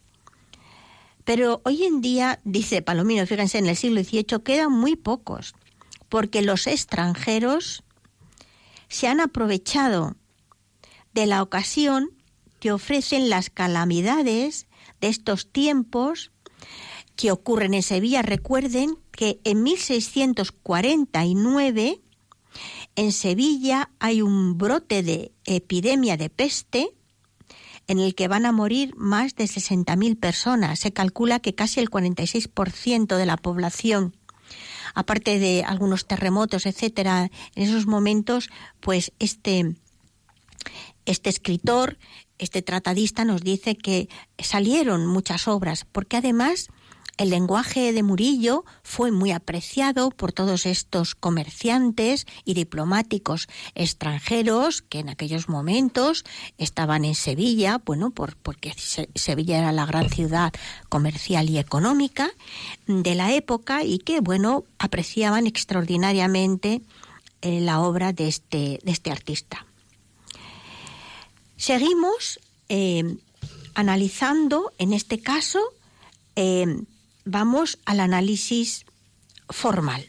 [1.23, 5.53] Pero hoy en día, dice Palomino, fíjense, en el siglo XVIII quedan muy pocos,
[6.09, 7.83] porque los extranjeros
[8.87, 10.15] se han aprovechado
[11.13, 12.11] de la ocasión
[12.59, 14.67] que ofrecen las calamidades
[14.99, 16.31] de estos tiempos
[17.15, 18.21] que ocurren en Sevilla.
[18.21, 22.01] Recuerden que en 1649
[22.95, 26.93] en Sevilla hay un brote de epidemia de peste
[27.91, 30.79] en el que van a morir más de 60.000 personas.
[30.79, 34.15] Se calcula que casi el 46% de la población
[34.93, 38.49] aparte de algunos terremotos, etcétera, en esos momentos,
[38.81, 39.75] pues este
[41.05, 41.97] este escritor
[42.37, 46.69] este tratadista nos dice que salieron muchas obras, porque además
[47.21, 54.97] el lenguaje de Murillo fue muy apreciado por todos estos comerciantes y diplomáticos extranjeros que
[54.97, 56.25] en aquellos momentos
[56.57, 58.73] estaban en Sevilla, bueno, por, porque
[59.13, 60.51] Sevilla era la gran ciudad
[60.89, 62.31] comercial y económica
[62.87, 66.81] de la época y que, bueno, apreciaban extraordinariamente
[67.43, 69.67] eh, la obra de este, de este artista.
[71.55, 73.17] Seguimos eh,
[73.75, 75.59] analizando, en este caso,
[76.35, 76.65] eh,
[77.25, 78.85] vamos al análisis
[79.49, 80.07] formal.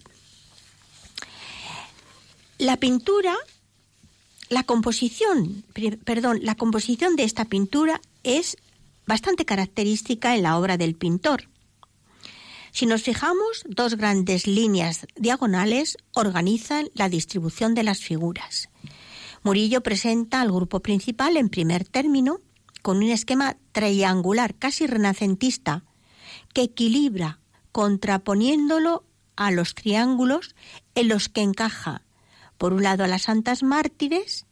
[2.58, 3.34] La pintura,
[4.48, 5.64] la composición,
[6.04, 8.56] perdón, la composición de esta pintura es
[9.06, 11.48] bastante característica en la obra del pintor.
[12.70, 18.70] Si nos fijamos, dos grandes líneas diagonales organizan la distribución de las figuras.
[19.42, 22.40] Murillo presenta al grupo principal en primer término
[22.80, 25.84] con un esquema triangular casi renacentista
[26.52, 27.38] que equilibra
[27.72, 29.04] contraponiéndolo
[29.36, 30.54] a los triángulos
[30.94, 32.02] en los que encaja,
[32.58, 34.46] por un lado a las santas mártires,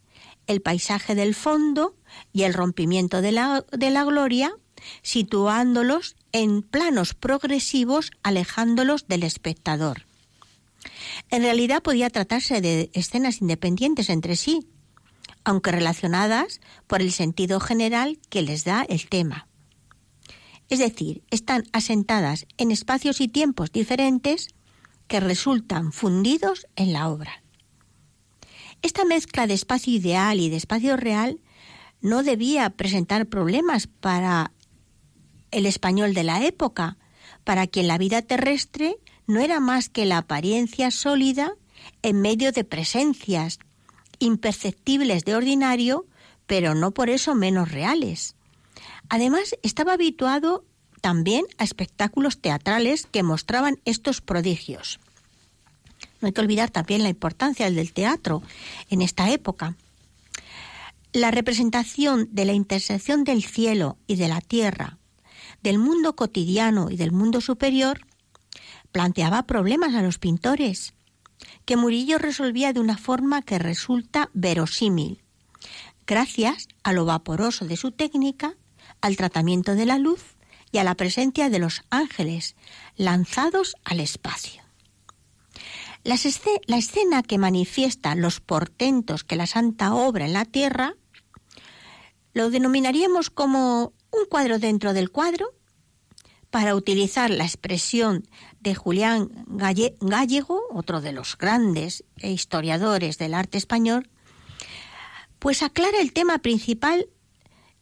[0.47, 1.95] el paisaje del fondo
[2.33, 4.53] y el rompimiento de la, de la gloria,
[5.03, 10.07] situándolos en planos progresivos alejándolos del espectador.
[11.31, 14.67] En realidad podía tratarse de escenas independientes entre sí,
[15.45, 19.47] aunque relacionadas por el sentido general que les da el tema.
[20.71, 24.49] Es decir, están asentadas en espacios y tiempos diferentes
[25.09, 27.43] que resultan fundidos en la obra.
[28.81, 31.41] Esta mezcla de espacio ideal y de espacio real
[32.01, 34.53] no debía presentar problemas para
[35.51, 36.97] el español de la época,
[37.43, 38.97] para quien la vida terrestre
[39.27, 41.55] no era más que la apariencia sólida
[42.03, 43.59] en medio de presencias,
[44.21, 46.07] imperceptibles de ordinario,
[46.47, 48.37] pero no por eso menos reales.
[49.11, 50.65] Además, estaba habituado
[51.01, 55.01] también a espectáculos teatrales que mostraban estos prodigios.
[56.21, 58.43] No hay que olvidar también la importancia del teatro
[58.89, 59.77] en esta época.
[61.13, 64.99] La representación de la intersección del cielo y de la tierra,
[65.63, 68.07] del mundo cotidiano y del mundo superior,
[68.93, 70.95] planteaba problemas a los pintores,
[71.65, 75.23] que Murillo resolvía de una forma que resulta verosímil,
[76.07, 78.55] gracias a lo vaporoso de su técnica,
[79.01, 80.37] al tratamiento de la luz
[80.73, 82.57] y a la presencia de los ángeles
[82.97, 84.63] lanzados al espacio.
[86.03, 90.95] La, escena que manifiesta los portentos que la santa obra en la tierra
[92.33, 95.53] lo denominaríamos como un cuadro dentro del cuadro,
[96.51, 98.27] para utilizar la expresión
[98.61, 104.11] de Julián Gallego, otro de los grandes historiadores del arte español,
[105.39, 107.09] pues aclara el tema principal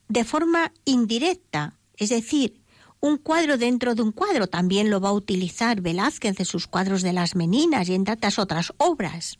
[0.08, 2.60] de forma indirecta, es decir,
[3.00, 4.46] un cuadro dentro de un cuadro.
[4.46, 8.38] También lo va a utilizar Velázquez en sus cuadros de las Meninas y en tantas
[8.38, 9.38] otras obras.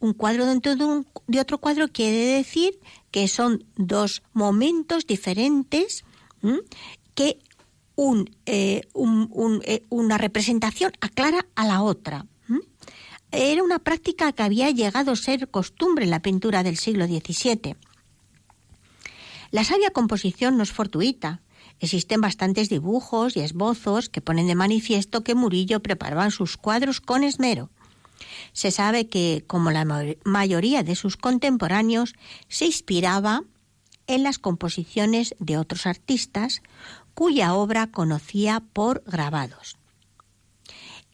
[0.00, 2.80] Un cuadro dentro de, otro cuadro quiere decir
[3.10, 6.04] que son dos momentos diferentes
[7.14, 7.38] que
[8.46, 8.80] eh,
[9.66, 12.26] eh, una representación aclara a la otra.
[13.32, 17.76] Era una práctica que había llegado a ser costumbre en la pintura del siglo XVII.
[19.50, 21.40] La sabia composición no es fortuita.
[21.80, 27.24] Existen bastantes dibujos y esbozos que ponen de manifiesto que Murillo preparaba sus cuadros con
[27.24, 27.70] esmero.
[28.52, 29.86] Se sabe que, como la
[30.24, 32.14] mayoría de sus contemporáneos,
[32.48, 33.42] se inspiraba
[34.06, 36.62] en las composiciones de otros artistas
[37.14, 39.76] cuya obra conocía por grabados.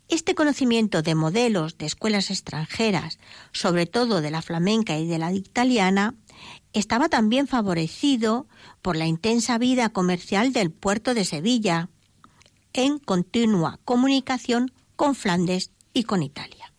[0.09, 3.19] Este conocimiento de modelos de escuelas extranjeras,
[3.53, 6.15] sobre todo de la flamenca y de la italiana,
[6.79, 8.47] estaba también favorecido
[8.83, 11.89] por la intensa vida comercial del puerto de Sevilla,
[12.75, 16.75] en continua comunicación con Flandes y con Italia.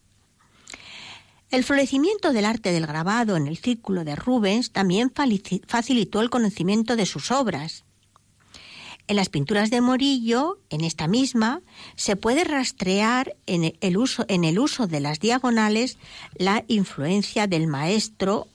[1.50, 5.12] El florecimiento del arte del grabado en el círculo de Rubens también
[5.66, 7.84] facilitó el conocimiento de sus obras.
[9.08, 11.62] En las pinturas de Morillo, en esta misma,
[11.96, 15.98] se puede rastrear en el uso, en el uso de las diagonales
[16.36, 18.48] la influencia del maestro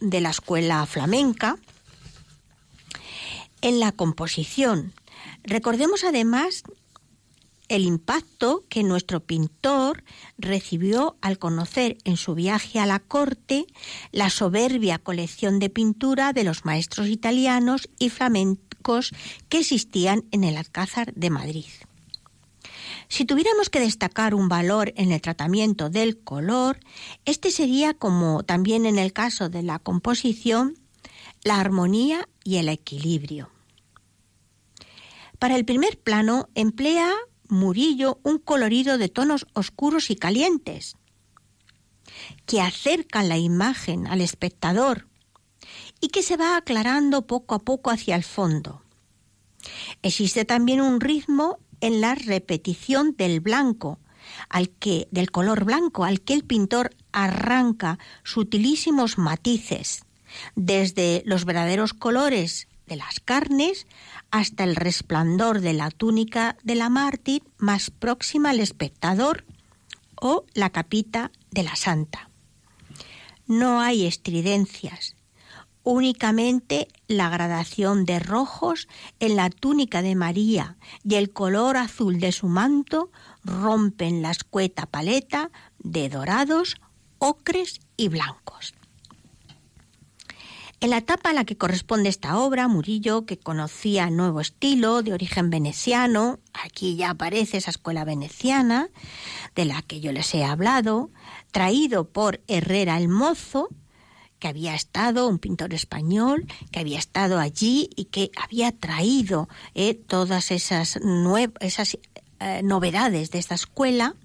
[0.00, 1.58] de la escuela flamenca
[3.60, 4.92] en la composición.
[5.44, 6.62] Recordemos además
[7.68, 10.04] el impacto que nuestro pintor
[10.36, 13.66] recibió al conocer en su viaje a la corte
[14.10, 19.12] la soberbia colección de pintura de los maestros italianos y flamencos
[19.48, 21.64] que existían en el Alcázar de Madrid.
[23.12, 26.80] Si tuviéramos que destacar un valor en el tratamiento del color,
[27.26, 30.78] este sería, como también en el caso de la composición,
[31.44, 33.50] la armonía y el equilibrio.
[35.38, 37.12] Para el primer plano emplea
[37.50, 40.96] Murillo un colorido de tonos oscuros y calientes,
[42.46, 45.06] que acercan la imagen al espectador
[46.00, 48.82] y que se va aclarando poco a poco hacia el fondo.
[50.00, 53.98] Existe también un ritmo en la repetición del blanco,
[54.48, 60.04] al que, del color blanco, al que el pintor arranca sutilísimos matices,
[60.54, 63.86] desde los verdaderos colores de las carnes
[64.30, 69.44] hasta el resplandor de la túnica de la mártir más próxima al espectador
[70.14, 72.30] o la capita de la santa.
[73.46, 75.16] No hay estridencias,
[75.82, 78.88] únicamente la gradación de rojos
[79.20, 83.10] en la túnica de María y el color azul de su manto
[83.44, 86.76] rompen la escueta paleta de dorados,
[87.18, 88.74] ocres y blancos.
[90.82, 95.12] En la etapa a la que corresponde esta obra, Murillo, que conocía nuevo estilo de
[95.12, 98.88] origen veneciano, aquí ya aparece esa escuela veneciana
[99.54, 101.10] de la que yo les he hablado,
[101.52, 103.68] traído por Herrera el Mozo,
[104.42, 109.94] que había estado, un pintor español, que había estado allí y que había traído eh,
[109.94, 110.98] todas esas,
[111.60, 111.98] esas
[112.40, 114.16] eh, novedades de esta escuela,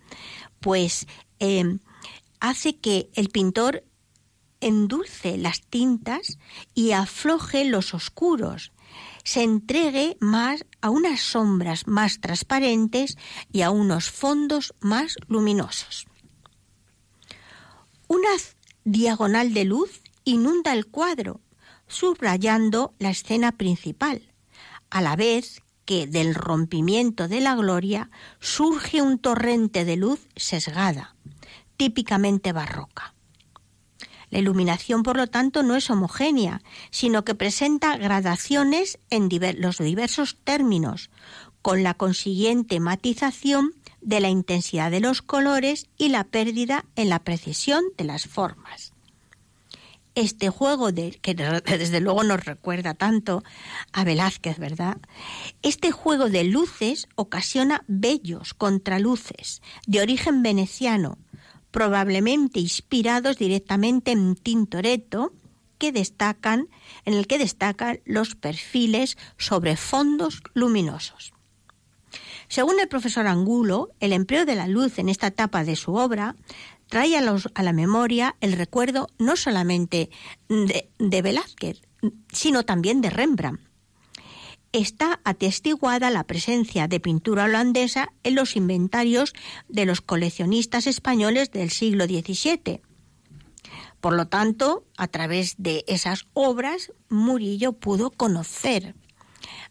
[0.59, 1.05] pues
[1.39, 1.77] eh,
[2.39, 3.83] hace que el pintor
[4.59, 6.39] endulce las tintas
[6.73, 8.71] y afloje los oscuros,
[9.23, 13.19] se entregue más a unas sombras más transparentes
[13.51, 16.07] y a unos fondos más luminosos.
[18.07, 18.29] Una
[18.83, 21.39] diagonal de luz inunda el cuadro,
[21.87, 24.33] subrayando la escena principal,
[24.89, 28.09] a la vez que del rompimiento de la gloria
[28.41, 31.15] surge un torrente de luz sesgada,
[31.77, 33.13] típicamente barroca.
[34.29, 36.61] La iluminación, por lo tanto, no es homogénea,
[36.91, 41.09] sino que presenta gradaciones en los diversos términos,
[41.61, 43.71] con la consiguiente matización
[44.01, 48.86] de la intensidad de los colores y la pérdida en la precisión de las formas
[50.17, 53.43] este juego de, que desde luego nos recuerda tanto
[53.93, 54.97] a Velázquez, ¿verdad?
[55.61, 61.19] Este juego de luces ocasiona bellos contraluces de origen veneciano,
[61.69, 65.33] probablemente inspirados directamente en Tintoretto,
[65.77, 66.67] que destacan,
[67.05, 71.33] en el que destacan los perfiles sobre fondos luminosos.
[72.47, 76.35] Según el profesor Angulo, el empleo de la luz en esta etapa de su obra
[76.89, 77.21] trae a,
[77.63, 80.09] la memoria el recuerdo no solamente
[80.49, 81.81] de, de Velázquez,
[82.31, 83.61] sino también de Rembrandt.
[84.73, 89.33] Está atestiguada la presencia de pintura holandesa en los inventarios
[89.69, 92.81] de los coleccionistas españoles del siglo XVII.
[94.01, 98.95] Por lo tanto, a través de esas obras, Murillo pudo conocer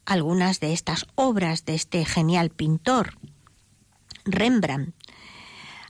[0.04, 3.18] algunas de estas obras de este genial pintor,
[4.24, 4.94] Rembrandt.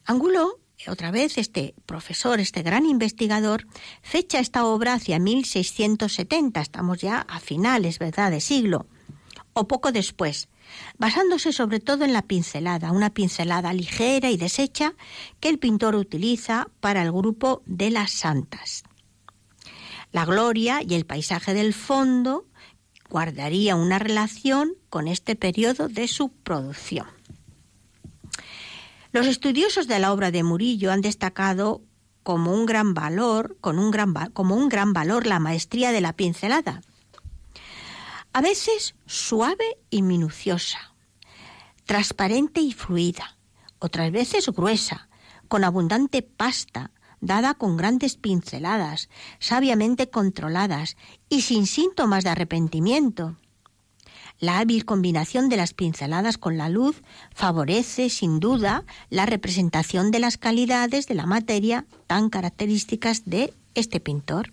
[0.05, 0.59] Angulo,
[0.89, 3.67] otra vez, este profesor, este gran investigador,
[4.03, 8.87] fecha esta obra hacia 1670, estamos ya a finales, ¿verdad?, de siglo,
[9.53, 10.49] o poco después,
[10.99, 14.95] basándose sobre todo en la pincelada, una pincelada ligera y deshecha
[15.41, 18.85] que el pintor utiliza para el grupo de las santas.
[20.13, 22.47] La gloria y el paisaje del fondo
[23.09, 27.16] guardaría una relación con este periodo de su producción.
[29.17, 31.81] Los estudiosos de la obra de Murillo han destacado
[32.23, 36.83] como un gran valor, como un gran valor la maestría de la pincelada.
[38.35, 40.95] A veces suave y minuciosa,
[41.87, 43.39] transparente y fluida,
[43.79, 45.09] otras veces gruesa,
[45.49, 46.91] con abundante pasta,
[47.23, 49.09] dada con grandes pinceladas,
[49.39, 50.99] sabiamente controladas
[51.31, 53.39] y sin síntomas de arrepentimiento.
[54.39, 57.03] La hábil combinación de las pinceladas con la luz
[57.35, 63.99] favorece, sin duda, la representación de las calidades de la materia tan características de este
[63.99, 64.53] pintor.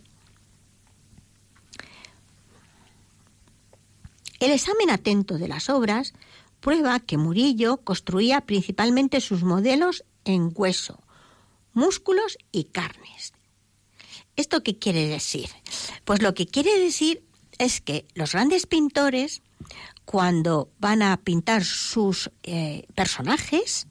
[4.40, 6.14] El examen atento de las obras
[6.60, 11.02] prueba que Murillo construía principalmente sus modelos en hueso,
[11.74, 13.34] músculos y carnes.
[14.36, 15.50] ¿Esto qué quiere decir?
[16.06, 17.24] Pues lo que quiere decir
[17.58, 19.43] es que los grandes pintores,
[20.06, 23.88] cuando van a pintar sus eh, personajes,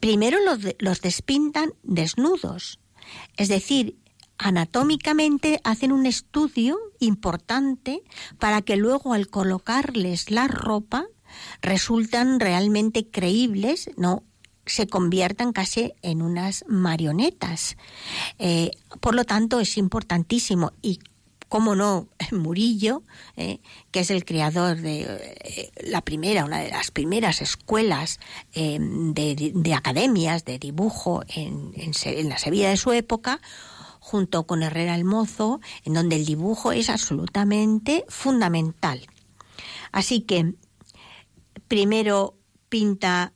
[0.00, 0.38] primero
[0.78, 2.78] los, despintan desnudos.
[3.36, 3.96] Es decir,
[4.38, 8.02] anatómicamente hacen un estudio importante
[8.38, 11.06] para que luego al colocarles la ropa
[11.60, 14.24] resultan realmente creíbles, no
[14.66, 17.76] se conviertan casi en unas marionetas.
[18.38, 18.70] Eh,
[19.00, 21.00] por lo tanto, es importantísimo y
[21.50, 23.02] cómo no, Murillo,
[23.36, 28.18] eh, que es el creador de eh, la primera, una de las primeras escuelas
[28.54, 33.40] de, academias de dibujo en, en, la Sevilla de su época,
[33.98, 39.06] junto con Herrera el Mozo, en donde el dibujo es absolutamente fundamental.
[39.92, 40.54] Así que
[41.68, 42.38] primero
[42.68, 43.34] pinta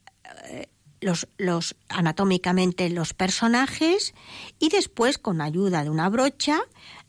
[1.05, 4.15] los, anatómicamente los personajes
[4.59, 6.61] y después con ayuda de una brocha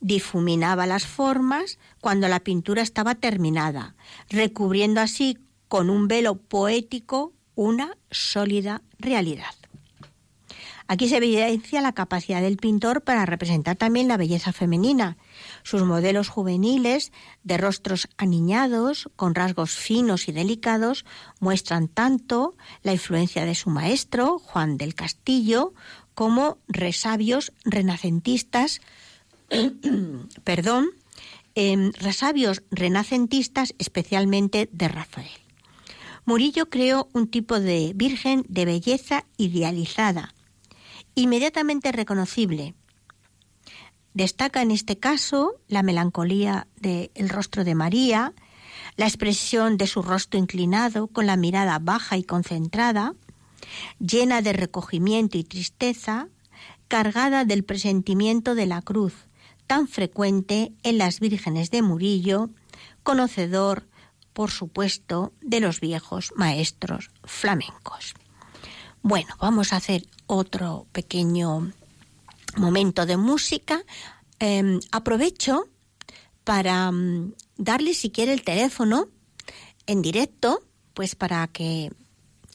[0.05, 3.95] difuminaba las formas cuando la pintura estaba terminada,
[4.29, 9.55] recubriendo así con un velo poético una sólida realidad.
[10.87, 15.17] Aquí se evidencia la capacidad del pintor para representar también la belleza femenina.
[15.63, 17.11] Sus modelos juveniles,
[17.43, 21.03] de rostros aniñados, con rasgos finos y delicados,
[21.39, 25.73] muestran tanto la influencia de su maestro, Juan del Castillo,
[26.13, 28.81] como resabios renacentistas,
[30.43, 30.87] perdón,
[31.55, 35.31] em, resabios renacentistas especialmente de Rafael.
[36.25, 40.33] Murillo creó un tipo de virgen de belleza idealizada,
[41.13, 42.73] inmediatamente reconocible.
[44.15, 48.33] Destaca en este caso la melancolía del rostro de María,
[48.97, 53.13] la expresión de su rostro inclinado con la mirada baja y concentrada,
[53.99, 56.27] llena de recogimiento y tristeza,
[56.87, 59.13] cargada del presentimiento de la cruz,
[59.67, 62.49] tan frecuente en las vírgenes de Murillo,
[63.03, 63.87] conocedor,
[64.33, 68.13] por supuesto, de los viejos maestros flamencos.
[69.01, 71.71] Bueno, vamos a hacer otro pequeño
[72.57, 73.83] momento de música.
[74.39, 75.69] Em, aprovecho
[76.43, 79.07] para mm, darle si quiere el teléfono
[79.87, 80.63] en directo,
[80.93, 81.91] pues para que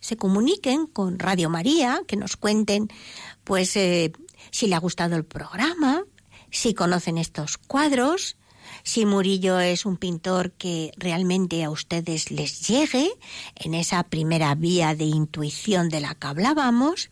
[0.00, 2.88] se comuniquen con Radio María, que nos cuenten
[3.44, 4.12] pues eh,
[4.50, 6.04] si le ha gustado el programa,
[6.50, 8.36] si conocen estos cuadros,
[8.82, 13.10] si Murillo es un pintor que realmente a ustedes les llegue
[13.56, 17.10] en esa primera vía de intuición de la que hablábamos.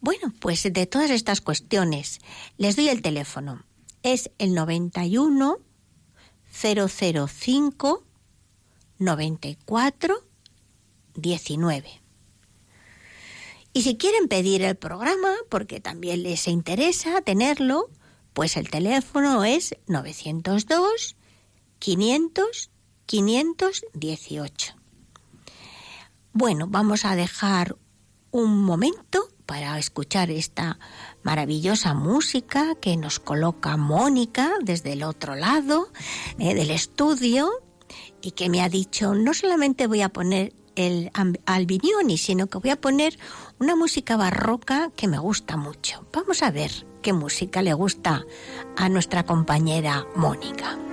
[0.00, 2.20] Bueno, pues de todas estas cuestiones
[2.56, 3.64] les doy el teléfono.
[4.02, 5.58] Es el 91
[6.52, 8.04] 005
[8.98, 10.24] 94
[11.14, 12.00] 19.
[13.72, 17.88] Y si quieren pedir el programa, porque también les interesa tenerlo,
[18.32, 21.16] pues el teléfono es 902
[21.78, 22.70] 500
[23.06, 24.74] 518.
[26.32, 27.76] Bueno, vamos a dejar
[28.30, 30.78] un momento para escuchar esta
[31.24, 35.90] maravillosa música que nos coloca Mónica desde el otro lado
[36.38, 37.50] eh, del estudio
[38.22, 41.10] y que me ha dicho no solamente voy a poner el
[41.46, 43.18] Albinioni, sino que voy a poner
[43.58, 46.06] una música barroca que me gusta mucho.
[46.12, 48.24] Vamos a ver qué música le gusta
[48.76, 50.89] a nuestra compañera Mónica.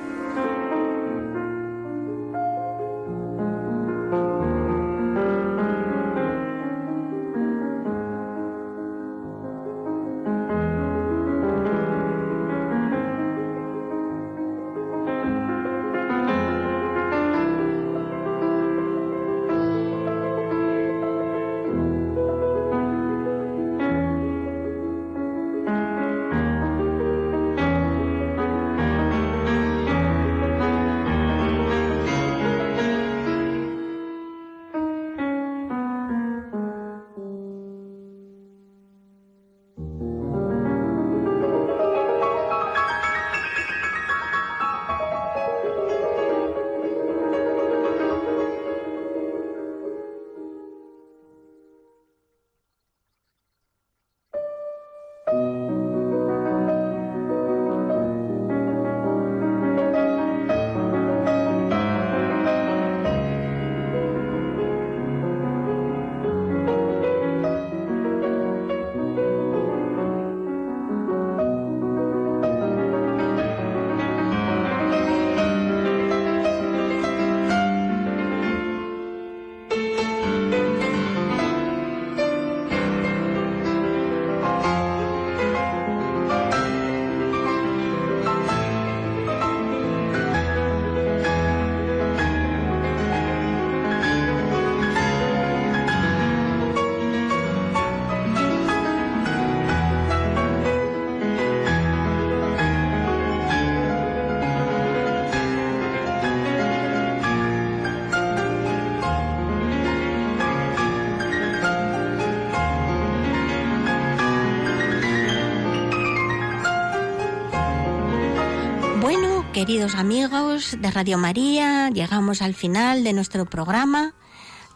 [119.68, 124.16] Queridos amigos de Radio María, llegamos al final de nuestro programa.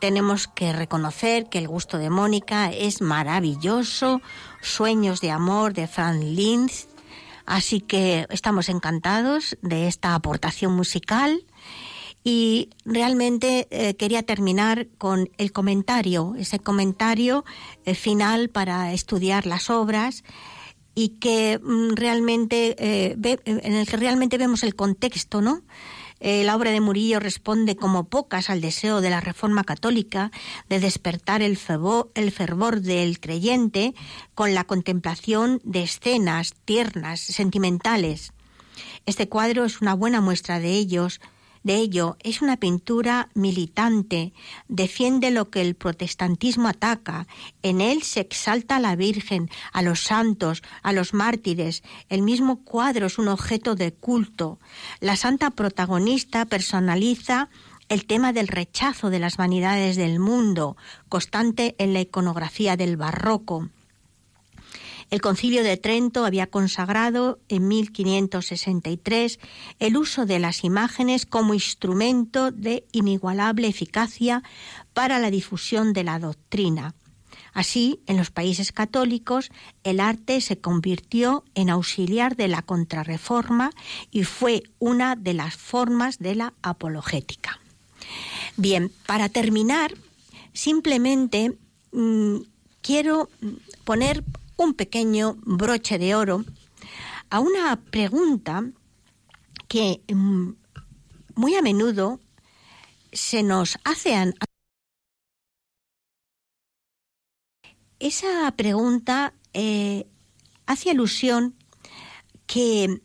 [0.01, 4.19] Tenemos que reconocer que el gusto de Mónica es maravilloso.
[4.59, 6.87] Sueños de amor de Franz Linz.
[7.45, 11.45] Así que estamos encantados de esta aportación musical.
[12.25, 17.45] Y realmente eh, quería terminar con el comentario, ese comentario
[17.85, 20.25] eh, final para estudiar las obras
[20.95, 25.61] y que mm, realmente eh, en el que realmente vemos el contexto, ¿no?
[26.23, 30.31] Eh, la obra de Murillo responde como pocas al deseo de la Reforma Católica
[30.69, 33.95] de despertar el fervor, el fervor del creyente
[34.35, 38.33] con la contemplación de escenas tiernas, sentimentales.
[39.07, 41.19] Este cuadro es una buena muestra de ellos,
[41.63, 44.33] de ello, es una pintura militante,
[44.67, 47.27] defiende lo que el protestantismo ataca.
[47.61, 51.83] En él se exalta a la Virgen, a los santos, a los mártires.
[52.09, 54.59] El mismo cuadro es un objeto de culto.
[54.99, 57.49] La santa protagonista personaliza
[57.89, 60.77] el tema del rechazo de las vanidades del mundo,
[61.09, 63.69] constante en la iconografía del barroco.
[65.11, 69.39] El Concilio de Trento había consagrado en 1563
[69.79, 74.41] el uso de las imágenes como instrumento de inigualable eficacia
[74.93, 76.95] para la difusión de la doctrina.
[77.51, 79.51] Así, en los países católicos,
[79.83, 83.71] el arte se convirtió en auxiliar de la contrarreforma
[84.11, 87.59] y fue una de las formas de la apologética.
[88.55, 89.93] Bien, para terminar,
[90.53, 91.57] simplemente
[91.91, 92.37] mm,
[92.81, 93.29] quiero
[93.83, 94.23] poner
[94.63, 96.45] un pequeño broche de oro
[97.29, 98.63] a una pregunta
[99.67, 100.51] que mm,
[101.35, 102.19] muy a menudo
[103.11, 104.31] se nos hace a...
[107.99, 110.07] esa pregunta eh,
[110.65, 111.55] hace alusión
[112.45, 113.01] que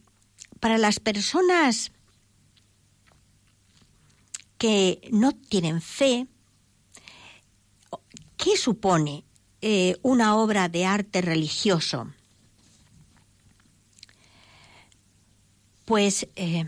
[0.60, 1.92] para las personas
[4.58, 6.26] que no tienen fe,
[8.36, 9.25] ¿qué supone
[9.60, 12.08] eh, una obra de arte religioso?
[15.84, 16.66] Pues, eh,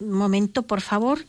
[0.00, 1.24] un momento, por favor.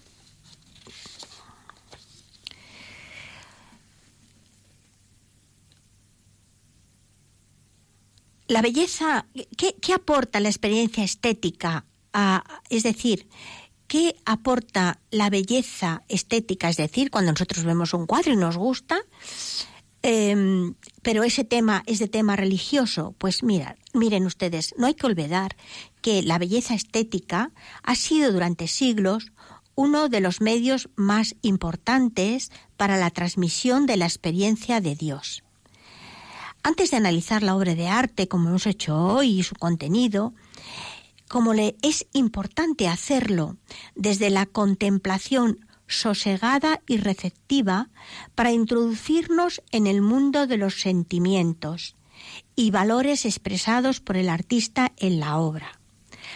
[8.47, 9.25] La belleza,
[9.57, 11.85] ¿qué, aporta la experiencia estética?
[12.69, 13.27] es decir,
[13.87, 16.69] ¿qué aporta la belleza estética?
[16.69, 18.97] Es decir, cuando nosotros vemos un cuadro y nos gusta,
[20.07, 23.15] Em, pero ese tema es de tema religioso.
[23.17, 25.55] Pues mira, miren ustedes, no hay que olvidar
[26.03, 27.49] que la belleza estética
[27.81, 29.31] ha sido durante siglos
[29.73, 35.43] uno de los medios más importantes para la transmisión de la experiencia de Dios.
[36.61, 40.35] Antes de analizar la obra de arte como hemos hecho hoy y su contenido,
[41.27, 43.57] como le es importante hacerlo
[43.95, 47.89] desde la contemplación sosegada y receptiva
[48.33, 51.95] para introducirnos en el mundo de los sentimientos
[52.55, 55.79] y valores expresados por el artista en la obra.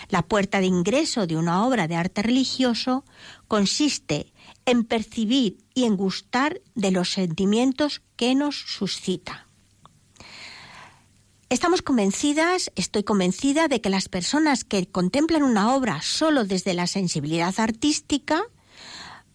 [0.09, 3.03] La puerta de ingreso de una obra de arte religioso
[3.47, 4.31] consiste
[4.65, 9.47] en percibir y en gustar de los sentimientos que nos suscita.
[11.49, 16.85] Estamos convencidas, estoy convencida de que las personas que contemplan una obra solo desde la
[16.85, 18.43] sensibilidad artística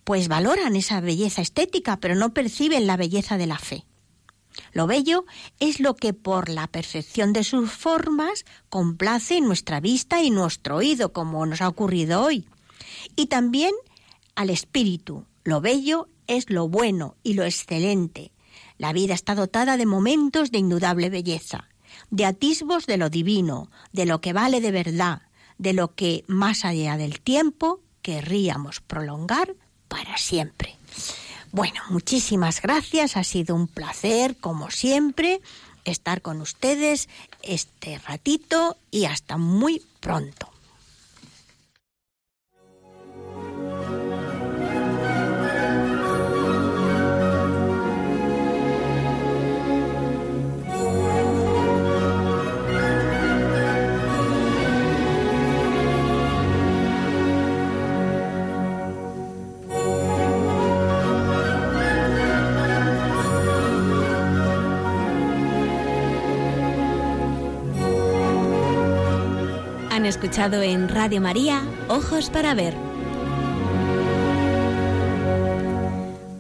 [0.05, 3.85] pues valoran esa belleza estética, pero no perciben la belleza de la fe.
[4.73, 5.25] Lo bello
[5.59, 11.13] es lo que por la perfección de sus formas complace nuestra vista y nuestro oído,
[11.13, 12.49] como nos ha ocurrido hoy.
[13.17, 13.73] Y también
[14.35, 15.27] al espíritu.
[15.43, 18.33] Lo bello es lo bueno y lo excelente.
[18.79, 21.69] La vida está dotada de momentos de indudable belleza,
[22.11, 25.23] de atisbos de lo divino, de lo que vale de verdad,
[25.59, 29.55] de lo que, más allá del tiempo, querríamos prolongar
[29.95, 30.75] para siempre.
[31.53, 35.41] Bueno, muchísimas gracias, ha sido un placer, como siempre,
[35.85, 37.09] estar con ustedes
[37.43, 40.54] este ratito y hasta muy pronto.
[70.07, 72.75] Escuchado en Radio María Ojos para Ver.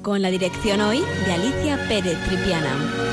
[0.02, 3.03] Con la dirección hoy de Alicia Pérez Tripiana.